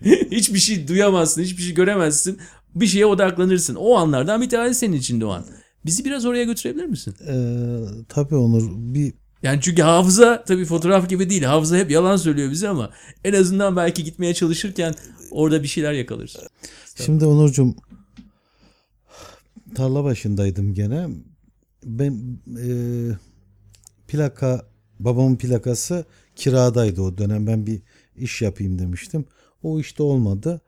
hiçbir 0.30 0.58
şey 0.58 0.88
duyamazsın, 0.88 1.42
hiçbir 1.42 1.62
şey 1.62 1.74
göremezsin. 1.74 2.38
Bir 2.74 2.86
şeye 2.86 3.06
odaklanırsın. 3.06 3.74
O 3.74 3.96
anlardan 3.96 4.42
bir 4.42 4.48
tanesi 4.48 4.78
senin 4.78 4.96
için 4.96 5.20
o 5.20 5.30
an. 5.30 5.44
Bizi 5.86 6.04
biraz 6.04 6.26
oraya 6.26 6.44
götürebilir 6.44 6.84
misin? 6.84 7.14
Ee, 7.26 8.04
tabii 8.08 8.34
Onur 8.34 8.70
bir 8.94 9.12
Yani 9.42 9.60
çünkü 9.62 9.82
hafıza 9.82 10.44
tabii 10.44 10.64
fotoğraf 10.64 11.08
gibi 11.08 11.30
değil. 11.30 11.42
Hafıza 11.42 11.76
hep 11.76 11.90
yalan 11.90 12.16
söylüyor 12.16 12.50
bize 12.50 12.68
ama 12.68 12.90
en 13.24 13.32
azından 13.32 13.76
belki 13.76 14.04
gitmeye 14.04 14.34
çalışırken 14.34 14.94
orada 15.30 15.62
bir 15.62 15.68
şeyler 15.68 15.92
yakalarız. 15.92 16.36
Şimdi 16.96 17.26
Onurcuğum 17.26 17.74
tarla 19.74 20.04
başındaydım 20.04 20.74
gene. 20.74 21.08
Ben 21.84 22.38
e, 22.58 22.68
plaka 24.08 24.66
babamın 24.98 25.36
plakası 25.36 26.04
kiradaydı 26.36 27.02
o 27.02 27.18
dönem. 27.18 27.46
Ben 27.46 27.66
bir 27.66 27.82
iş 28.16 28.42
yapayım 28.42 28.78
demiştim. 28.78 29.24
O 29.62 29.80
işte 29.80 30.02
olmadı. 30.02 30.60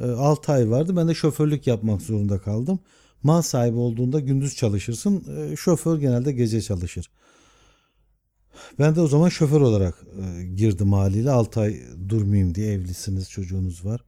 E, 0.00 0.04
6 0.04 0.52
ay 0.52 0.70
vardı. 0.70 0.96
Ben 0.96 1.08
de 1.08 1.14
şoförlük 1.14 1.66
yapmak 1.66 2.02
zorunda 2.02 2.38
kaldım. 2.38 2.78
Mal 3.22 3.42
sahibi 3.42 3.76
olduğunda 3.76 4.20
gündüz 4.20 4.56
çalışırsın. 4.56 5.24
E, 5.38 5.56
şoför 5.56 5.98
genelde 5.98 6.32
gece 6.32 6.62
çalışır. 6.62 7.10
Ben 8.78 8.96
de 8.96 9.00
o 9.00 9.08
zaman 9.08 9.28
şoför 9.28 9.60
olarak 9.60 9.94
e, 10.22 10.44
girdim 10.44 10.92
haliyle. 10.92 11.30
6 11.30 11.60
ay 11.60 11.80
durmayayım 12.08 12.54
diye 12.54 12.72
evlisiniz, 12.72 13.30
çocuğunuz 13.30 13.84
var. 13.84 14.04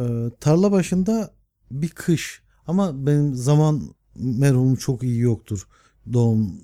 E, 0.00 0.04
tarla 0.40 0.72
başında 0.72 1.30
bir 1.70 1.88
kış 1.88 2.42
ama 2.66 3.06
benim 3.06 3.34
zaman 3.34 3.94
merhumum 4.16 4.76
çok 4.76 5.02
iyi 5.02 5.20
yoktur. 5.20 5.68
Doğum 6.12 6.60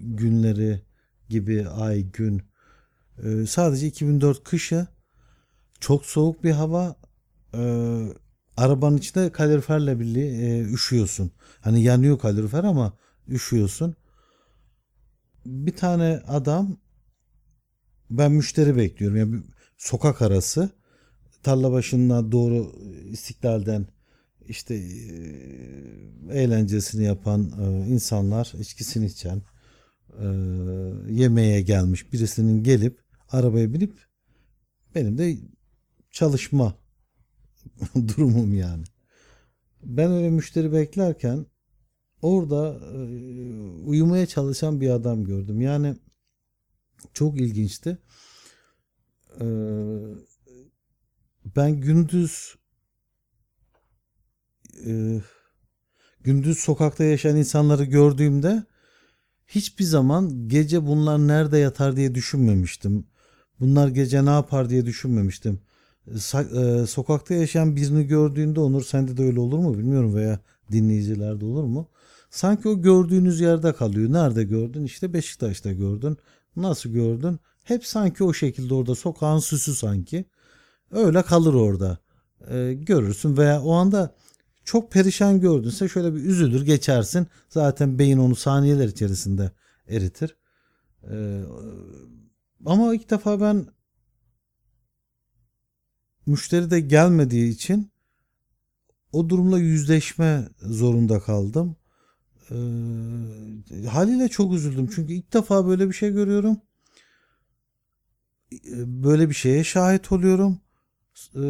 günleri 0.00 0.82
gibi 1.28 1.68
ay 1.68 2.02
gün. 2.12 2.42
E, 3.24 3.46
sadece 3.46 3.86
2004 3.86 4.44
kışı 4.44 4.86
çok 5.80 6.06
soğuk 6.06 6.44
bir 6.44 6.50
hava. 6.50 6.96
E, 7.54 7.62
arabanın 8.56 8.96
içinde 8.96 9.32
kaloriferle 9.32 10.00
birlikte 10.00 10.20
e, 10.20 10.62
üşüyorsun. 10.62 11.32
Hani 11.60 11.82
yanıyor 11.82 12.18
kalorifer 12.18 12.64
ama 12.64 12.92
üşüyorsun. 13.28 13.96
Bir 15.46 15.76
tane 15.76 16.22
adam 16.28 16.76
ben 18.10 18.32
müşteri 18.32 18.76
bekliyorum. 18.76 19.16
Yani 19.16 19.42
sokak 19.78 20.22
arası 20.22 20.70
tarla 21.42 21.72
başına 21.72 22.32
doğru 22.32 22.72
istiklalden 23.10 23.86
işte 24.48 24.74
e, 24.74 24.84
eğlencesini 26.30 27.04
yapan 27.04 27.52
e, 27.60 27.88
insanlar, 27.88 28.52
içkisini 28.60 29.06
içen, 29.06 29.42
e, 30.20 30.26
yemeğe 31.12 31.60
gelmiş 31.60 32.12
birisinin 32.12 32.62
gelip 32.62 33.00
arabaya 33.28 33.72
binip 33.72 33.98
benim 34.94 35.18
de 35.18 35.36
çalışma 36.10 36.74
durumum 37.94 38.54
yani. 38.54 38.84
Ben 39.82 40.12
öyle 40.12 40.30
müşteri 40.30 40.72
beklerken 40.72 41.46
orada 42.22 42.78
uyumaya 43.84 44.26
çalışan 44.26 44.80
bir 44.80 44.90
adam 44.90 45.24
gördüm. 45.24 45.60
Yani 45.60 45.96
çok 47.12 47.40
ilginçti. 47.40 47.98
Ben 51.56 51.80
gündüz 51.80 52.54
e, 54.86 55.20
gündüz 56.20 56.58
sokakta 56.58 57.04
yaşayan 57.04 57.36
insanları 57.36 57.84
gördüğümde 57.84 58.64
hiçbir 59.46 59.84
zaman 59.84 60.48
gece 60.48 60.86
bunlar 60.86 61.18
nerede 61.28 61.58
yatar 61.58 61.96
diye 61.96 62.14
düşünmemiştim. 62.14 63.06
Bunlar 63.60 63.88
gece 63.88 64.24
ne 64.24 64.30
yapar 64.30 64.70
diye 64.70 64.86
düşünmemiştim. 64.86 65.60
Sa- 66.08 66.82
e, 66.82 66.86
sokakta 66.86 67.34
yaşayan 67.34 67.76
birini 67.76 68.06
gördüğünde 68.06 68.60
Onur 68.60 68.84
sende 68.84 69.16
de 69.16 69.22
öyle 69.22 69.40
olur 69.40 69.58
mu 69.58 69.78
bilmiyorum 69.78 70.14
veya 70.14 70.40
dinleyicilerde 70.72 71.44
olur 71.44 71.64
mu? 71.64 71.88
Sanki 72.30 72.68
o 72.68 72.82
gördüğünüz 72.82 73.40
yerde 73.40 73.72
kalıyor. 73.72 74.12
Nerede 74.12 74.44
gördün? 74.44 74.84
İşte 74.84 75.12
Beşiktaş'ta 75.12 75.72
gördün. 75.72 76.16
Nasıl 76.56 76.90
gördün? 76.90 77.40
Hep 77.64 77.86
sanki 77.86 78.24
o 78.24 78.32
şekilde 78.32 78.74
orada 78.74 78.94
sokağın 78.94 79.38
süsü 79.38 79.74
sanki. 79.74 80.24
Öyle 80.90 81.22
kalır 81.22 81.54
orada. 81.54 81.98
E, 82.50 82.74
görürsün 82.74 83.36
veya 83.36 83.62
o 83.62 83.72
anda 83.72 84.14
çok 84.64 84.92
perişan 84.92 85.40
gördünse 85.40 85.88
şöyle 85.88 86.14
bir 86.14 86.24
üzülür 86.24 86.66
geçersin. 86.66 87.26
Zaten 87.48 87.98
beyin 87.98 88.18
onu 88.18 88.36
saniyeler 88.36 88.88
içerisinde 88.88 89.50
eritir. 89.88 90.36
E, 91.10 91.42
ama 92.66 92.94
ilk 92.94 93.10
defa 93.10 93.40
ben 93.40 93.66
müşteri 96.26 96.70
de 96.70 96.80
gelmediği 96.80 97.50
için 97.52 97.90
o 99.12 99.28
durumla 99.28 99.58
yüzleşme 99.58 100.48
zorunda 100.62 101.20
kaldım. 101.20 101.76
Ee, 102.50 103.86
haliyle 103.86 104.28
çok 104.28 104.54
üzüldüm 104.54 104.90
çünkü 104.94 105.12
ilk 105.12 105.32
defa 105.32 105.66
böyle 105.66 105.88
bir 105.88 105.94
şey 105.94 106.12
görüyorum. 106.12 106.60
Böyle 108.86 109.28
bir 109.28 109.34
şeye 109.34 109.64
şahit 109.64 110.12
oluyorum. 110.12 110.60
Ee, 111.34 111.40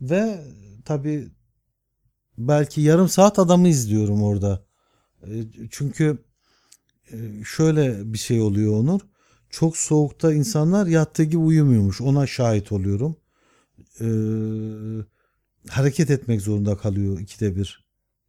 ve 0.00 0.44
tabii 0.84 1.30
belki 2.38 2.80
yarım 2.80 3.08
saat 3.08 3.38
adamı 3.38 3.68
izliyorum 3.68 4.22
orada. 4.22 4.66
Ee, 5.26 5.44
çünkü 5.70 6.18
e, 7.12 7.44
şöyle 7.44 8.12
bir 8.12 8.18
şey 8.18 8.40
oluyor 8.40 8.72
Onur. 8.72 9.00
Çok 9.50 9.76
soğukta 9.76 10.32
insanlar 10.32 10.86
yattığı 10.86 11.22
gibi 11.22 11.36
uyumuyormuş. 11.36 12.00
Ona 12.00 12.26
şahit 12.26 12.72
oluyorum. 12.72 13.16
Ee, 14.00 14.06
hareket 15.68 16.10
etmek 16.10 16.40
zorunda 16.40 16.76
kalıyor 16.76 17.20
ikide 17.20 17.56
bir. 17.56 17.84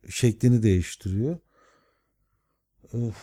Şeklini 0.09 0.63
değiştiriyor. 0.63 1.37
Of. 2.93 3.15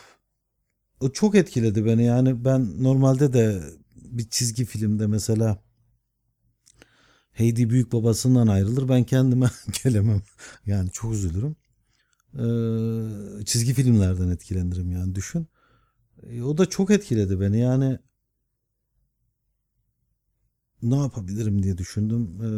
O 0.99 1.09
çok 1.11 1.35
etkiledi 1.35 1.85
beni. 1.85 2.05
Yani 2.05 2.45
ben 2.45 2.83
normalde 2.83 3.33
de 3.33 3.63
bir 3.95 4.29
çizgi 4.29 4.65
filmde 4.65 5.07
mesela 5.07 5.63
Heidi 7.33 7.69
büyük 7.69 7.93
babasından 7.93 8.47
ayrılır. 8.47 8.89
Ben 8.89 9.03
kendime 9.03 9.51
gelemem. 9.83 10.21
Yani 10.65 10.89
çok 10.91 11.13
üzülürüm. 11.13 11.55
Ee, 12.33 13.45
çizgi 13.45 13.73
filmlerden 13.73 14.29
etkilenirim 14.29 14.91
yani 14.91 15.15
düşün. 15.15 15.47
E, 16.23 16.41
o 16.41 16.57
da 16.57 16.65
çok 16.65 16.91
etkiledi 16.91 17.39
beni. 17.39 17.59
Yani 17.59 17.99
ne 20.83 20.97
yapabilirim 20.97 21.63
diye 21.63 21.77
düşündüm. 21.77 22.41
Ee, 22.43 22.49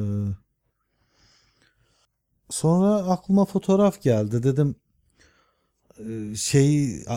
sonra 2.50 2.96
aklıma 2.96 3.46
fotoğraf 3.46 4.02
geldi. 4.02 4.44
Dedim 4.44 4.76
e, 6.00 6.36
şey 6.36 6.96
e, 7.02 7.08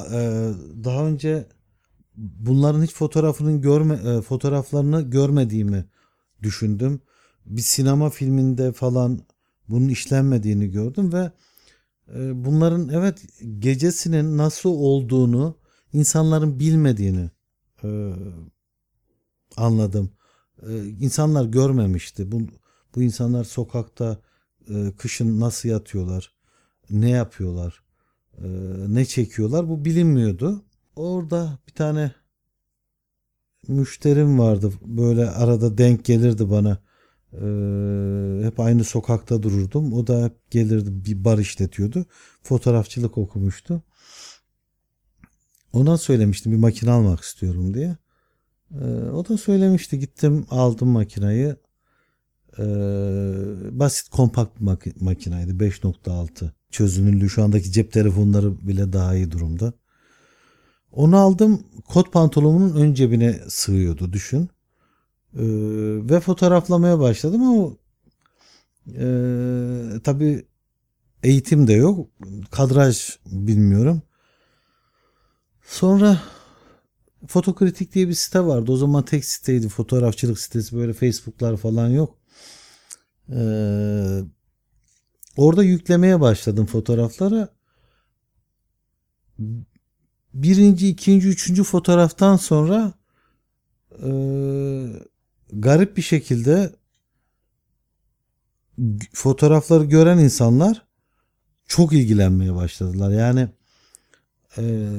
daha 0.85 1.07
önce 1.07 1.49
bunların 2.16 2.83
hiç 2.83 2.94
fotoğrafının 2.94 3.61
görme 3.61 3.94
e, 3.94 4.21
fotoğraflarını 4.23 5.03
görmediğimi 5.03 5.85
düşündüm. 6.42 7.01
Bir 7.49 7.63
sinema 7.63 8.11
filminde 8.11 8.73
falan 8.73 9.21
bunun 9.69 9.89
işlenmediğini 9.89 10.71
gördüm 10.71 11.13
ve 11.13 11.31
bunların 12.45 12.89
evet 12.89 13.27
gecesinin 13.59 14.37
nasıl 14.39 14.71
olduğunu 14.71 15.57
insanların 15.93 16.61
bilmediğini 16.61 17.31
e, 17.85 18.13
anladım. 19.57 20.11
E, 20.63 20.85
insanlar 20.87 21.45
görmemişti. 21.45 22.33
Bu, 22.33 22.41
bu 22.95 23.03
insanlar 23.03 23.45
sokakta 23.45 24.19
e, 24.71 24.93
kışın 24.99 25.41
nasıl 25.41 25.69
yatıyorlar, 25.69 26.33
ne 26.91 27.11
yapıyorlar, 27.11 27.83
e, 28.39 28.47
ne 28.89 29.05
çekiyorlar 29.05 29.69
bu 29.69 29.85
bilinmiyordu. 29.85 30.65
Orada 30.97 31.59
bir 31.69 31.73
tane 31.73 32.13
müşterim 33.69 34.39
vardı. 34.39 34.73
Böyle 34.83 35.31
arada 35.31 35.79
denk 35.79 36.05
gelirdi 36.05 36.51
bana. 36.51 36.79
Ee, 37.33 38.45
hep 38.45 38.61
aynı 38.61 38.85
sokakta 38.85 39.43
dururdum. 39.43 39.93
O 39.93 40.07
da 40.07 40.25
hep 40.25 40.51
gelirdi 40.51 40.91
bir 41.05 41.25
bar 41.25 41.38
işletiyordu. 41.38 42.07
Fotoğrafçılık 42.43 43.19
okumuştu. 43.19 43.83
Ona 45.73 45.99
söylemiştim 45.99 46.53
bir 46.53 46.57
makine 46.57 46.91
almak 46.91 47.21
istiyorum 47.21 47.75
diye. 47.75 47.97
Ee, 48.73 48.85
o 49.12 49.29
da 49.29 49.38
söylemişti. 49.38 49.99
Gittim 49.99 50.47
aldım 50.51 50.88
makinayı. 50.88 51.57
Ee, 52.59 52.64
basit 53.71 54.09
kompakt 54.09 54.61
mak- 54.61 55.05
makinaydı. 55.05 55.59
5.6 55.59 56.51
çözünürlüğü 56.71 57.31
şu 57.31 57.43
andaki 57.43 57.73
cep 57.73 57.93
telefonları 57.93 58.69
bile 58.69 58.93
daha 58.93 59.14
iyi 59.14 59.31
durumda. 59.31 59.73
Onu 60.93 61.17
aldım 61.17 61.64
kot 61.88 62.12
pantolonumun 62.12 62.75
ön 62.75 62.95
cebine 62.95 63.41
sığıyordu 63.49 64.12
düşün. 64.12 64.49
Ee, 65.35 65.41
ve 66.11 66.21
fotoğraflamaya 66.21 66.99
başladım 66.99 67.43
ama 67.43 67.71
e, 68.99 69.07
tabii 70.05 70.47
eğitim 71.23 71.67
de 71.67 71.73
yok. 71.73 72.09
Kadraj 72.51 73.19
bilmiyorum. 73.27 74.03
Sonra 75.62 76.21
Fotokritik 77.27 77.95
diye 77.95 78.09
bir 78.09 78.14
site 78.14 78.41
vardı. 78.41 78.73
O 78.73 78.77
zaman 78.77 79.05
tek 79.05 79.25
siteydi. 79.25 79.69
Fotoğrafçılık 79.69 80.38
sitesi 80.38 80.77
böyle 80.77 80.93
Facebook'lar 80.93 81.57
falan 81.57 81.88
yok. 81.88 82.19
Ee, 83.33 84.21
orada 85.37 85.62
yüklemeye 85.64 86.21
başladım 86.21 86.67
fotoğrafları. 86.67 87.49
Birinci, 90.35 90.88
ikinci, 90.88 91.29
üçüncü 91.29 91.64
fotoğraftan 91.64 92.37
sonra 92.37 92.93
e, 94.03 94.11
garip 95.53 95.97
bir 95.97 96.03
şekilde 96.03 96.73
fotoğrafları 99.13 99.85
gören 99.85 100.19
insanlar 100.19 100.87
çok 101.67 101.93
ilgilenmeye 101.93 102.55
başladılar. 102.55 103.11
Yani 103.11 103.49
e, 104.59 104.91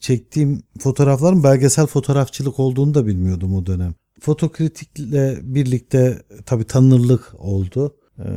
çektiğim 0.00 0.62
fotoğrafların 0.78 1.44
belgesel 1.44 1.86
fotoğrafçılık 1.86 2.58
olduğunu 2.58 2.94
da 2.94 3.06
bilmiyordum 3.06 3.54
o 3.54 3.66
dönem. 3.66 3.94
Fotokritikle 4.20 5.38
birlikte 5.42 6.22
tabii 6.46 6.64
tanınırlık 6.64 7.34
oldu. 7.38 7.96
E, 8.18 8.28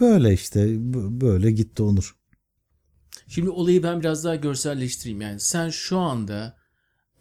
böyle, 0.00 0.32
işte 0.32 0.76
böyle 1.20 1.50
gitti 1.50 1.82
Onur. 1.82 2.16
Şimdi 3.28 3.50
olayı 3.50 3.82
ben 3.82 4.00
biraz 4.00 4.24
daha 4.24 4.36
görselleştireyim. 4.36 5.20
Yani 5.20 5.40
sen 5.40 5.70
şu 5.70 5.98
anda 5.98 6.57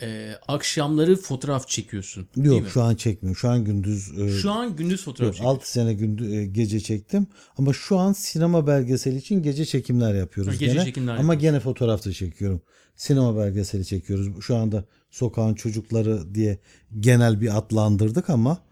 e, 0.02 0.34
akşamları 0.48 1.16
fotoğraf 1.16 1.68
çekiyorsun. 1.68 2.28
Yok 2.36 2.68
şu 2.70 2.84
an 2.84 2.96
çekmiyorum. 2.96 3.38
Şu 3.40 3.50
an 3.50 3.66
gündüz 3.66 4.20
e, 4.20 4.30
Şu 4.30 4.52
an 4.52 4.76
gündüz 4.76 5.04
fotoğraf 5.04 5.28
Yok, 5.28 5.36
çekiyorsun. 5.36 5.58
6 5.60 5.72
sene 5.72 5.94
gündüz, 5.94 6.34
e, 6.34 6.46
gece 6.46 6.80
çektim. 6.80 7.28
Ama 7.58 7.74
şu 7.74 7.98
an 8.00 8.14
sinema 8.14 8.68
belgeseli 8.68 9.18
için 9.18 9.44
gece 9.44 9.66
çekimler 9.66 10.16
yapıyoruz 10.16 10.54
Ha, 10.54 10.58
gece 10.58 10.74
gene. 10.74 10.86
çekimler 10.86 11.12
Ama 11.14 11.34
yapıyorsun. 11.34 11.42
gene 11.42 11.60
fotoğrafta 11.60 12.12
çekiyorum. 12.12 12.62
Sinema 12.96 13.38
belgeseli 13.38 13.86
çekiyoruz. 13.86 14.42
Şu 14.42 14.56
anda 14.56 14.86
sokağın 15.12 15.54
çocukları 15.56 16.36
diye 16.36 16.60
genel 17.00 17.42
bir 17.42 17.58
adlandırdık 17.58 18.30
ama 18.30 18.64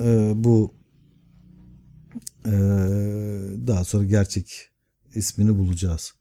e, 0.00 0.32
bu 0.34 0.74
e, 2.46 2.52
daha 3.66 3.84
sonra 3.84 4.04
gerçek 4.04 4.68
ismini 5.14 5.58
bulacağız. 5.58 6.12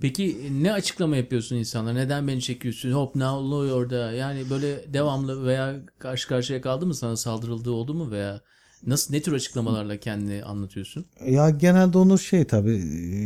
Peki 0.00 0.50
ne 0.62 0.72
açıklama 0.72 1.16
yapıyorsun 1.16 1.56
insanlara? 1.56 1.94
Neden 1.94 2.28
beni 2.28 2.40
çekiyorsun? 2.40 2.92
Hop 2.92 3.14
ne 3.16 3.26
oluyor 3.26 3.76
orada? 3.76 4.12
Yani 4.12 4.50
böyle 4.50 4.92
devamlı 4.94 5.46
veya 5.46 5.80
karşı 5.98 6.28
karşıya 6.28 6.60
kaldı 6.60 6.86
mı 6.86 6.94
sana 6.94 7.16
saldırıldığı 7.16 7.70
oldu 7.70 7.94
mu 7.94 8.10
veya 8.10 8.40
nasıl 8.86 9.14
ne 9.14 9.22
tür 9.22 9.32
açıklamalarla 9.32 9.96
kendini 9.96 10.44
anlatıyorsun? 10.44 11.06
Ya 11.26 11.50
genelde 11.50 11.98
onun 11.98 12.16
şey 12.16 12.44
tabii 12.44 12.76
e, 12.76 13.16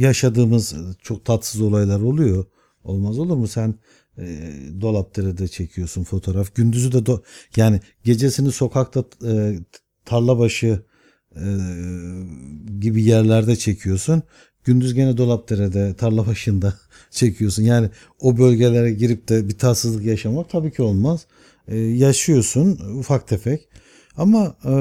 yaşadığımız 0.00 0.74
çok 1.02 1.24
tatsız 1.24 1.60
olaylar 1.60 2.00
oluyor. 2.00 2.44
Olmaz 2.84 3.18
olur 3.18 3.36
mu? 3.36 3.48
Sen 3.48 3.74
e, 4.18 4.52
Dolapdere'de 4.80 5.48
çekiyorsun 5.48 6.04
fotoğraf. 6.04 6.54
Gündüzü 6.54 6.92
de 6.92 6.96
do- 6.98 7.22
yani 7.56 7.80
gecesini 8.04 8.52
sokakta 8.52 9.04
e, 9.26 9.58
tarlabaşı 10.04 10.82
e, 11.36 11.44
gibi 12.80 13.04
yerlerde 13.04 13.56
çekiyorsun. 13.56 14.22
Gündüz 14.64 14.94
gene 14.94 15.16
Dolapdere'de 15.16 15.94
tarla 15.94 16.26
başında 16.26 16.74
çekiyorsun. 17.10 17.62
Yani 17.62 17.90
o 18.20 18.38
bölgelere 18.38 18.92
girip 18.92 19.28
de 19.28 19.48
bir 19.48 19.58
tatsızlık 19.58 20.04
yaşamak 20.04 20.50
tabii 20.50 20.72
ki 20.72 20.82
olmaz. 20.82 21.26
E, 21.68 21.76
yaşıyorsun 21.78 22.78
ufak 22.98 23.28
tefek. 23.28 23.68
Ama 24.16 24.56
e, 24.64 24.72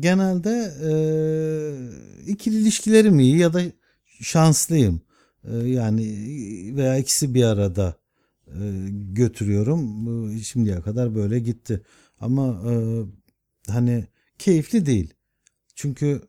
genelde 0.00 0.72
e, 0.84 0.90
ikili 2.26 2.56
ilişkilerim 2.56 3.18
iyi 3.20 3.36
ya 3.38 3.52
da 3.52 3.62
şanslıyım. 4.22 5.00
E, 5.44 5.56
yani 5.56 6.02
veya 6.76 6.98
ikisi 6.98 7.34
bir 7.34 7.44
arada 7.44 7.96
e, 8.46 8.88
götürüyorum. 9.12 10.36
E, 10.36 10.40
Şimdiye 10.40 10.80
kadar 10.80 11.14
böyle 11.14 11.38
gitti. 11.38 11.82
Ama 12.20 12.62
e, 12.70 12.74
hani 13.72 14.06
keyifli 14.38 14.86
değil. 14.86 15.14
Çünkü 15.74 16.22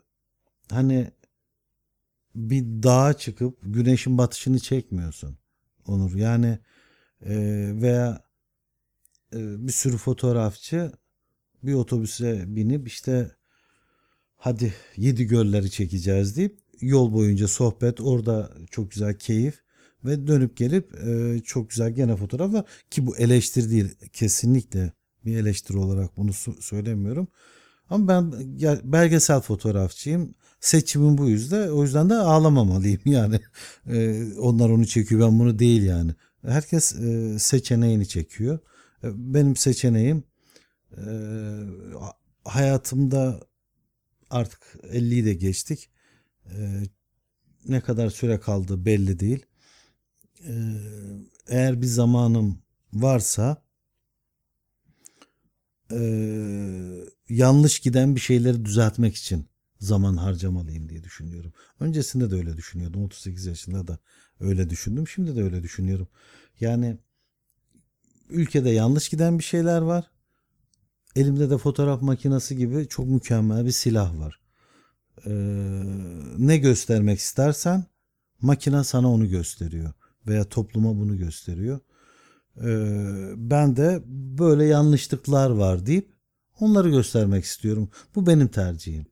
hani 0.72 1.12
bir 2.36 2.64
dağa 2.84 3.14
çıkıp 3.14 3.58
güneşin 3.64 4.18
batışını 4.18 4.60
çekmiyorsun. 4.60 5.38
Onur 5.88 6.16
yani 6.16 6.60
e, 7.22 7.36
veya 7.82 8.24
e, 9.34 9.68
bir 9.68 9.72
sürü 9.72 9.98
fotoğrafçı 9.98 10.92
bir 11.64 11.74
otobüse 11.74 12.44
binip 12.48 12.88
işte 12.88 13.32
hadi 14.36 14.74
yedi 14.98 15.28
gölleri 15.28 15.72
çekeceğiz 15.72 16.38
deyip 16.38 16.60
yol 16.82 17.14
boyunca 17.14 17.48
sohbet 17.48 18.02
orada 18.02 18.52
çok 18.72 18.92
güzel 18.92 19.18
keyif 19.20 19.64
ve 20.06 20.28
dönüp 20.28 20.58
gelip 20.58 20.96
e, 21.08 21.40
çok 21.44 21.70
güzel 21.70 21.92
gene 21.92 22.16
fotoğraflar 22.16 22.66
ki 22.90 23.08
bu 23.08 23.18
eleştiri 23.18 23.70
değil 23.70 23.96
kesinlikle 24.14 24.92
bir 25.26 25.38
eleştiri 25.38 25.78
olarak 25.78 26.18
bunu 26.18 26.34
söylemiyorum. 26.60 27.28
Ama 27.90 28.08
ben 28.08 28.32
belgesel 28.84 29.42
fotoğrafçıyım. 29.42 30.36
Seçimim 30.60 31.18
bu 31.18 31.30
yüzden. 31.30 31.70
O 31.70 31.84
yüzden 31.84 32.10
de 32.10 32.16
ağlamamalıyım 32.16 33.02
yani. 33.06 33.40
E, 33.88 34.26
onlar 34.40 34.70
onu 34.70 34.86
çekiyor 34.86 35.22
ben 35.22 35.40
bunu 35.40 35.60
değil 35.60 35.84
yani. 35.84 36.12
Herkes 36.42 36.96
e, 36.96 37.40
seçeneğini 37.40 38.08
çekiyor. 38.08 38.60
E, 39.04 39.08
Benim 39.34 39.56
seçeneğim 39.56 40.24
e, 40.98 41.04
hayatımda 42.44 43.40
artık 44.30 44.62
50'yi 44.84 45.26
de 45.26 45.34
geçtik. 45.34 45.90
Ne 47.68 47.82
kadar 47.82 48.10
süre 48.10 48.40
kaldı 48.40 48.86
belli 48.86 49.20
değil. 49.20 49.46
Eğer 51.48 51.82
bir 51.82 51.88
zamanım 51.88 52.60
varsa 52.94 53.64
e, 55.92 56.00
yanlış 57.30 57.80
giden 57.80 58.16
bir 58.16 58.22
şeyleri 58.22 58.66
düzeltmek 58.66 59.16
için 59.16 59.46
zaman 59.80 60.18
harcamalıyım 60.18 60.90
diye 60.90 61.04
düşünüyorum. 61.04 61.54
Öncesinde 61.80 62.32
de 62.32 62.36
öyle 62.36 62.58
düşünüyordum. 62.58 63.04
38 63.04 63.46
yaşında 63.46 63.88
da 63.88 64.00
öyle 64.40 64.70
düşündüm. 64.70 65.08
Şimdi 65.08 65.36
de 65.36 65.44
öyle 65.44 65.64
düşünüyorum. 65.64 66.08
Yani 66.60 66.98
ülkede 68.30 68.70
yanlış 68.70 69.10
giden 69.10 69.40
bir 69.40 69.44
şeyler 69.44 69.82
var. 69.82 70.12
Elimde 71.16 71.50
de 71.50 71.58
fotoğraf 71.58 72.02
makinesi 72.02 72.58
gibi 72.58 72.88
çok 72.88 73.08
mükemmel 73.08 73.66
bir 73.66 73.72
silah 73.72 74.20
var. 74.20 74.40
Ee, 75.26 75.32
ne 76.38 76.58
göstermek 76.58 77.20
istersen 77.20 77.86
makine 78.42 78.84
sana 78.84 79.12
onu 79.12 79.30
gösteriyor 79.30 79.94
veya 80.28 80.44
topluma 80.44 80.96
bunu 80.96 81.18
gösteriyor. 81.18 81.80
Ee, 82.58 83.34
ben 83.36 83.76
de 83.76 84.04
böyle 84.40 84.66
yanlışlıklar 84.66 85.50
var 85.50 85.86
deyip 85.86 86.15
onları 86.60 86.90
göstermek 86.90 87.46
istiyorum. 87.46 87.90
Bu 88.16 88.28
benim 88.28 88.48
tercihim. 88.48 89.06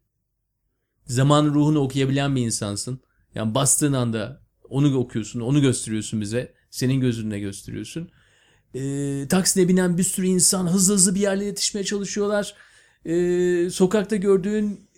Zaman 1.06 1.46
ruhunu 1.46 1.80
okuyabilen 1.80 2.36
bir 2.36 2.42
insansın. 2.42 3.00
Yani 3.36 3.56
bastığın 3.56 3.94
anda 3.94 4.42
onu 4.70 4.98
okuyorsun, 4.98 5.40
onu 5.40 5.62
gösteriyorsun 5.62 6.22
bize. 6.22 6.54
Senin 6.72 7.00
gözünle 7.02 7.40
gösteriyorsun. 7.40 8.10
Ee, 8.76 9.26
taksine 9.30 9.68
binen 9.68 9.98
bir 9.98 10.04
sürü 10.04 10.26
insan 10.26 10.68
hızlı 10.68 10.94
hızlı 10.94 11.16
bir 11.16 11.20
yerlere 11.20 11.46
yetişmeye 11.46 11.84
çalışıyorlar. 11.84 12.56
Ee, 13.06 13.70
sokakta 13.72 14.16
gördüğün 14.16 14.90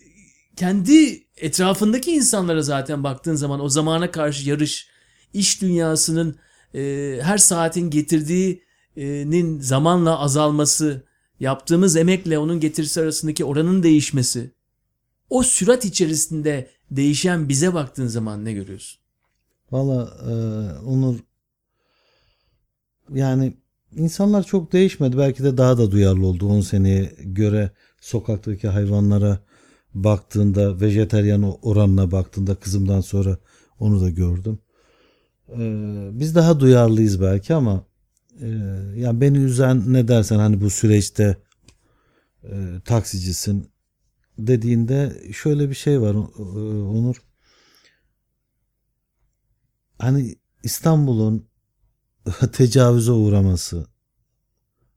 kendi 0.56 1.24
etrafındaki 1.38 2.12
insanlara 2.12 2.62
zaten 2.62 3.04
baktığın 3.04 3.36
zaman 3.36 3.60
o 3.60 3.70
zamana 3.70 4.12
karşı 4.12 4.50
yarış, 4.50 4.88
iş 5.34 5.62
dünyasının 5.62 6.36
e, 6.76 7.20
her 7.22 7.38
saatin 7.38 7.90
getirdiğinin 7.90 9.60
zamanla 9.60 10.20
azalması, 10.20 11.04
yaptığımız 11.40 11.96
emekle 11.96 12.40
onun 12.40 12.60
getirisi 12.60 13.02
arasındaki 13.02 13.46
oranın 13.46 13.84
değişmesi. 13.84 14.52
O 15.30 15.44
sürat 15.44 15.86
içerisinde 15.86 16.70
değişen 16.92 17.50
bize 17.50 17.74
baktığın 17.74 18.08
zaman 18.08 18.46
ne 18.46 18.54
görüyorsun? 18.54 19.00
Valla 19.72 20.18
e, 20.22 20.34
Onur 20.80 21.16
yani 23.14 23.54
insanlar 23.96 24.44
çok 24.44 24.74
değişmedi. 24.74 25.18
Belki 25.18 25.44
de 25.44 25.58
daha 25.58 25.78
da 25.78 25.92
duyarlı 25.92 26.28
oldu 26.28 26.48
10 26.48 26.62
seneye 26.62 27.16
göre 27.24 27.72
sokaktaki 28.02 28.68
hayvanlara 28.68 29.40
baktığında 29.94 30.82
vejeteryan 30.82 31.58
oranına 31.62 32.12
baktığında 32.12 32.56
kızımdan 32.56 33.02
sonra 33.02 33.38
onu 33.80 34.02
da 34.02 34.10
gördüm. 34.10 34.60
Ee, 35.50 36.10
biz 36.12 36.36
daha 36.36 36.60
duyarlıyız 36.60 37.22
belki 37.22 37.54
ama 37.54 37.84
e, 38.42 38.48
yani 38.96 39.22
beni 39.22 39.38
üzen 39.38 39.94
ne 39.94 40.08
dersen 40.08 40.40
hani 40.40 40.62
bu 40.62 40.70
süreçte 40.70 41.38
e, 42.44 42.80
taksicisin 42.86 43.72
dediğinde 44.38 45.24
şöyle 45.34 45.70
bir 45.70 45.76
şey 45.76 46.02
var 46.02 46.16
e, 46.16 46.18
Onur. 46.84 47.16
Hani 50.00 50.36
İstanbul'un 50.64 51.48
tecavüze 52.54 53.12
uğraması 53.12 53.88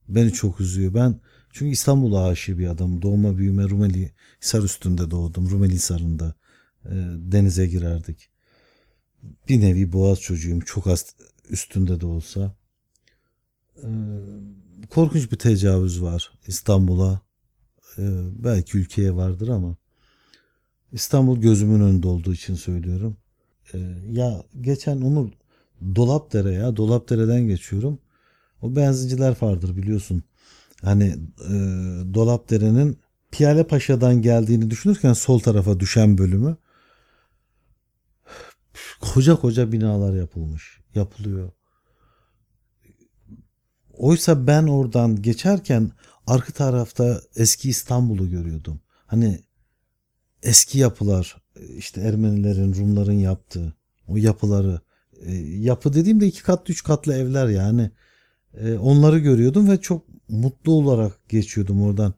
beni 0.09 0.33
çok 0.33 0.61
üzüyor. 0.61 0.94
Ben 0.94 1.20
çünkü 1.53 1.72
İstanbul'a 1.72 2.27
aşığı 2.29 2.59
bir 2.59 2.68
adamım. 2.68 3.03
Doğma 3.03 3.38
büyüme 3.38 3.68
Rumeli 3.68 4.12
Hisar 4.42 4.62
üstünde 4.62 5.11
doğdum. 5.11 5.51
Rumeli 5.51 5.72
Hisarı'nda 5.72 6.35
e, 6.85 6.94
denize 7.18 7.66
girerdik. 7.66 8.31
Bir 9.48 9.61
nevi 9.61 9.92
boğaz 9.92 10.20
çocuğuyum. 10.20 10.61
Çok 10.61 10.87
az 10.87 11.16
üstünde 11.51 12.01
de 12.01 12.07
olsa. 12.07 12.58
E, 13.83 13.88
korkunç 14.91 15.33
bir 15.33 15.37
tecavüz 15.37 16.03
var 16.03 16.33
İstanbul'a. 16.47 17.21
E, 17.99 18.03
belki 18.45 18.79
ülkeye 18.79 19.14
vardır 19.14 19.49
ama 19.49 19.77
İstanbul 20.93 21.41
gözümün 21.41 21.81
önünde 21.81 22.09
olduğu 22.09 22.33
için 22.33 22.55
söylüyorum. 22.55 23.17
E, 23.75 23.79
ya 24.11 24.45
geçen 24.61 25.01
onu 25.01 25.31
Dolapdere 25.95 26.53
ya 26.53 26.77
Dolapdere'den 26.77 27.41
geçiyorum. 27.41 27.99
O 28.62 28.77
benzinciler 28.77 29.37
vardır 29.41 29.77
biliyorsun. 29.77 30.23
Hani 30.83 31.05
e, 31.49 31.55
Dolapdere'nin 32.14 32.99
Piyale 33.31 33.67
Paşa'dan 33.67 34.23
geldiğini 34.23 34.71
düşünürken 34.71 35.12
sol 35.12 35.38
tarafa 35.38 35.81
düşen 35.81 36.19
bölümü 36.19 36.57
koca 39.01 39.37
koca 39.37 39.73
binalar 39.73 40.14
yapılmış. 40.14 40.81
Yapılıyor. 40.95 41.53
Oysa 43.98 44.46
ben 44.46 44.66
oradan 44.66 45.22
geçerken 45.22 45.90
arka 46.26 46.52
tarafta 46.52 47.20
eski 47.37 47.68
İstanbul'u 47.70 48.30
görüyordum. 48.30 48.80
Hani 49.06 49.40
eski 50.42 50.78
yapılar 50.78 51.37
işte 51.76 52.00
Ermenilerin, 52.00 52.74
Rumların 52.74 53.18
yaptığı 53.18 53.74
o 54.08 54.16
yapıları 54.16 54.80
e, 55.26 55.34
yapı 55.37 55.92
dediğimde 55.92 56.26
iki 56.26 56.42
katlı 56.42 56.72
üç 56.72 56.82
katlı 56.82 57.14
evler 57.14 57.48
yani 57.48 57.90
e, 58.61 58.74
onları 58.74 59.18
görüyordum 59.18 59.70
ve 59.70 59.80
çok 59.80 60.04
mutlu 60.28 60.72
olarak 60.72 61.28
geçiyordum 61.28 61.82
oradan. 61.82 62.14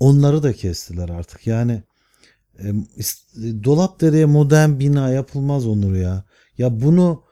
Onları 0.00 0.42
da 0.42 0.52
kestiler 0.52 1.08
artık 1.08 1.46
yani 1.46 1.82
e, 2.58 2.72
Dolapdere'ye 3.64 4.26
modern 4.26 4.78
bina 4.78 5.10
yapılmaz 5.10 5.66
Onur 5.66 5.94
ya. 5.94 6.24
Ya 6.58 6.80
bunu 6.80 7.22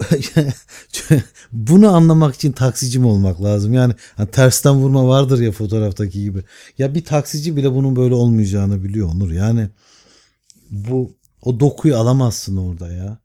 bunu 1.52 1.94
anlamak 1.94 2.34
için 2.34 2.52
taksici 2.52 2.98
mi 2.98 3.06
olmak 3.06 3.42
lazım? 3.42 3.72
Yani 3.72 3.94
hani 4.16 4.30
tersten 4.30 4.74
vurma 4.74 5.08
vardır 5.08 5.40
ya 5.40 5.52
fotoğraftaki 5.52 6.22
gibi. 6.22 6.44
Ya 6.78 6.94
bir 6.94 7.04
taksici 7.04 7.56
bile 7.56 7.72
bunun 7.72 7.96
böyle 7.96 8.14
olmayacağını 8.14 8.84
biliyor 8.84 9.08
Onur. 9.14 9.30
Yani 9.30 9.68
bu 10.70 11.16
o 11.42 11.60
dokuyu 11.60 11.96
alamazsın 11.96 12.56
orada 12.56 12.92
ya. 12.92 13.18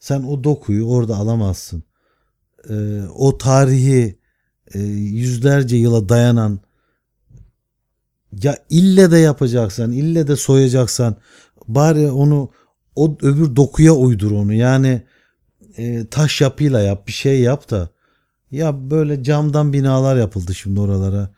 Sen 0.00 0.22
o 0.22 0.44
dokuyu 0.44 0.86
orada 0.86 1.16
alamazsın. 1.16 1.82
Ee, 2.70 3.02
o 3.14 3.38
tarihi 3.38 4.18
e, 4.74 4.78
yüzlerce 4.80 5.76
yıla 5.76 6.08
dayanan 6.08 6.60
ya 8.42 8.58
ille 8.70 9.10
de 9.10 9.18
yapacaksan, 9.18 9.92
ille 9.92 10.28
de 10.28 10.36
soyacaksan 10.36 11.16
bari 11.68 12.10
onu 12.10 12.50
o 12.96 13.16
öbür 13.22 13.56
dokuya 13.56 13.92
uydur 13.92 14.30
onu. 14.30 14.52
Yani 14.54 15.02
e, 15.76 16.06
taş 16.06 16.40
yapıyla 16.40 16.80
yap, 16.80 17.06
bir 17.06 17.12
şey 17.12 17.40
yap 17.40 17.70
da 17.70 17.90
ya 18.50 18.90
böyle 18.90 19.22
camdan 19.22 19.72
binalar 19.72 20.16
yapıldı 20.16 20.54
şimdi 20.54 20.80
oralara. 20.80 21.34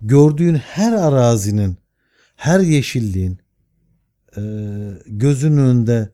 Gördüğün 0.00 0.54
her 0.54 0.92
arazinin, 0.92 1.76
her 2.36 2.60
yeşilliğin 2.60 3.38
e, 4.36 4.42
gözünün 5.06 5.56
önünde 5.56 6.12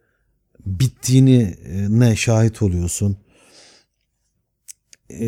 bittiğini 0.66 1.56
e, 1.64 1.86
ne 2.00 2.16
şahit 2.16 2.62
oluyorsun. 2.62 3.16
E, 5.10 5.26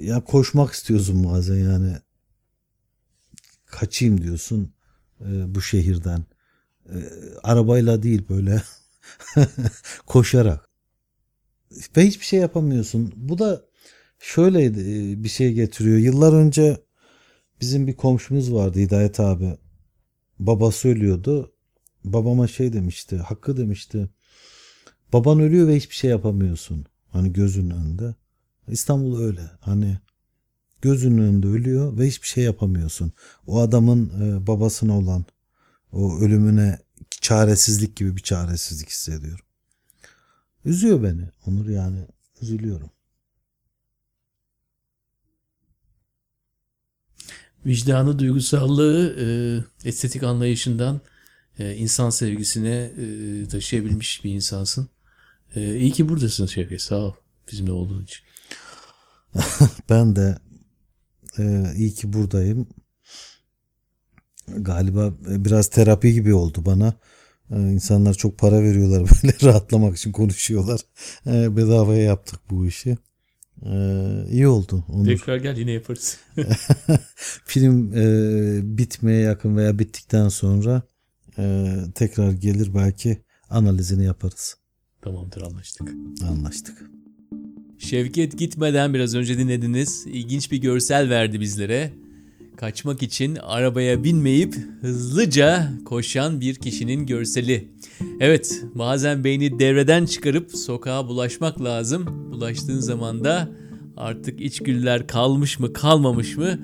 ya 0.00 0.24
koşmak 0.24 0.72
istiyorsun 0.72 1.24
bazen 1.24 1.56
yani 1.56 1.96
kaçayım 3.66 4.22
diyorsun 4.22 4.72
e, 5.20 5.54
bu 5.54 5.62
şehirden. 5.62 6.24
E, 6.88 6.98
arabayla 7.42 8.02
değil 8.02 8.28
böyle 8.28 8.62
koşarak. 10.06 10.69
Ve 11.96 12.06
hiçbir 12.06 12.24
şey 12.24 12.40
yapamıyorsun. 12.40 13.12
Bu 13.16 13.38
da 13.38 13.64
şöyle 14.18 14.64
e, 14.64 15.24
bir 15.24 15.28
şey 15.28 15.52
getiriyor. 15.52 15.98
Yıllar 15.98 16.32
önce 16.32 16.80
bizim 17.60 17.86
bir 17.86 17.96
komşumuz 17.96 18.52
vardı 18.52 18.78
Hidayet 18.78 19.20
abi. 19.20 19.58
Babası 20.38 20.88
ölüyordu. 20.88 21.52
Babama 22.04 22.48
şey 22.48 22.72
demişti. 22.72 23.16
Hakkı 23.16 23.56
demişti. 23.56 24.08
Baban 25.12 25.40
ölüyor 25.40 25.68
ve 25.68 25.76
hiçbir 25.76 25.94
şey 25.94 26.10
yapamıyorsun. 26.10 26.86
Hani 27.08 27.32
gözünün 27.32 27.70
önünde. 27.70 28.14
İstanbul 28.68 29.20
öyle. 29.22 29.50
Hani 29.60 29.98
gözünün 30.82 31.22
önünde 31.22 31.46
ölüyor 31.46 31.98
ve 31.98 32.06
hiçbir 32.06 32.28
şey 32.28 32.44
yapamıyorsun. 32.44 33.12
O 33.46 33.60
adamın 33.60 34.12
e, 34.22 34.46
babasına 34.46 34.98
olan 34.98 35.24
o 35.92 36.18
ölümüne 36.18 36.78
çaresizlik 37.20 37.96
gibi 37.96 38.16
bir 38.16 38.22
çaresizlik 38.22 38.88
hissediyorum. 38.88 39.44
Üzüyor 40.64 41.02
beni 41.02 41.28
Onur 41.46 41.68
yani 41.68 42.06
üzülüyorum. 42.42 42.90
Vicdanı, 47.66 48.18
duygusallığı, 48.18 49.16
e, 49.20 49.26
estetik 49.88 50.22
anlayışından 50.22 51.00
e, 51.58 51.74
insan 51.74 52.10
sevgisine 52.10 52.92
e, 52.98 53.48
taşıyabilmiş 53.48 54.24
bir 54.24 54.30
insansın. 54.30 54.88
E, 55.54 55.76
iyi 55.76 55.92
ki 55.92 56.08
buradasın 56.08 56.46
Şevket. 56.46 56.82
Sağ 56.82 56.96
ol 56.96 57.14
bizimle 57.52 57.72
olduğun 57.72 58.04
için. 58.04 58.24
ben 59.90 60.16
de 60.16 60.38
e, 61.38 61.72
iyi 61.76 61.94
ki 61.94 62.12
buradayım. 62.12 62.68
Galiba 64.48 65.14
biraz 65.20 65.68
terapi 65.68 66.12
gibi 66.12 66.34
oldu 66.34 66.66
bana. 66.66 66.94
E, 67.50 67.56
insanlar 67.56 68.14
çok 68.14 68.38
para 68.38 68.62
veriyorlar 68.62 69.00
böyle 69.22 69.36
rahatlamak 69.42 69.96
için 69.96 70.12
konuşuyorlar. 70.12 70.80
E, 71.26 71.56
bedavaya 71.56 72.02
yaptık 72.02 72.40
bu 72.50 72.66
işi. 72.66 72.96
Ee, 73.66 74.26
iyi 74.30 74.48
oldu. 74.48 74.84
Onur. 74.88 75.06
Tekrar 75.06 75.36
gel 75.36 75.56
yine 75.56 75.70
yaparız. 75.70 76.18
Film 77.44 77.92
e, 77.92 78.78
bitmeye 78.78 79.20
yakın 79.20 79.56
veya 79.56 79.78
bittikten 79.78 80.28
sonra 80.28 80.82
e, 81.38 81.74
tekrar 81.94 82.32
gelir 82.32 82.74
belki 82.74 83.18
analizini 83.50 84.04
yaparız. 84.04 84.56
Tamamdır 85.02 85.42
anlaştık. 85.42 85.92
Anlaştık. 86.28 86.90
Şevket 87.78 88.38
gitmeden 88.38 88.94
biraz 88.94 89.14
önce 89.14 89.38
dinlediniz. 89.38 90.06
İlginç 90.06 90.52
bir 90.52 90.60
görsel 90.60 91.10
verdi 91.10 91.40
bizlere. 91.40 91.92
Kaçmak 92.60 93.02
için 93.02 93.36
arabaya 93.36 94.04
binmeyip 94.04 94.54
hızlıca 94.80 95.68
koşan 95.84 96.40
bir 96.40 96.54
kişinin 96.54 97.06
görseli. 97.06 97.68
Evet, 98.20 98.62
bazen 98.74 99.24
beyni 99.24 99.58
devreden 99.58 100.06
çıkarıp 100.06 100.56
sokağa 100.56 101.08
bulaşmak 101.08 101.64
lazım. 101.64 102.30
Bulaştığın 102.32 102.80
zaman 102.80 103.24
da 103.24 103.48
artık 103.96 104.40
içgüdüler 104.40 105.06
kalmış 105.06 105.58
mı 105.58 105.72
kalmamış 105.72 106.36
mı 106.36 106.58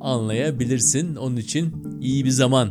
anlayabilirsin. 0.00 1.16
Onun 1.16 1.36
için 1.36 1.72
iyi 2.00 2.24
bir 2.24 2.30
zaman. 2.30 2.70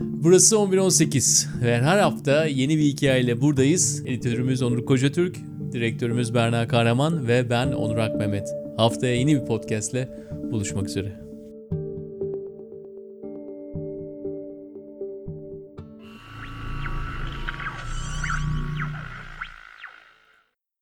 Burası 0.00 0.56
11.18 0.56 1.46
ve 1.64 1.82
her 1.82 1.98
hafta 1.98 2.46
yeni 2.46 2.78
bir 2.78 2.82
hikayeyle 2.82 3.40
buradayız. 3.40 4.02
Editörümüz 4.06 4.62
Onur 4.62 4.84
Kocatürk, 4.84 5.36
direktörümüz 5.72 6.34
Berna 6.34 6.68
Kahraman 6.68 7.28
ve 7.28 7.50
ben 7.50 7.72
Onur 7.72 7.98
Akmehmet. 7.98 8.48
Haftaya 8.76 9.14
yeni 9.14 9.40
bir 9.40 9.46
podcastle 9.46 10.08
buluşmak 10.52 10.88
üzere. 10.88 11.29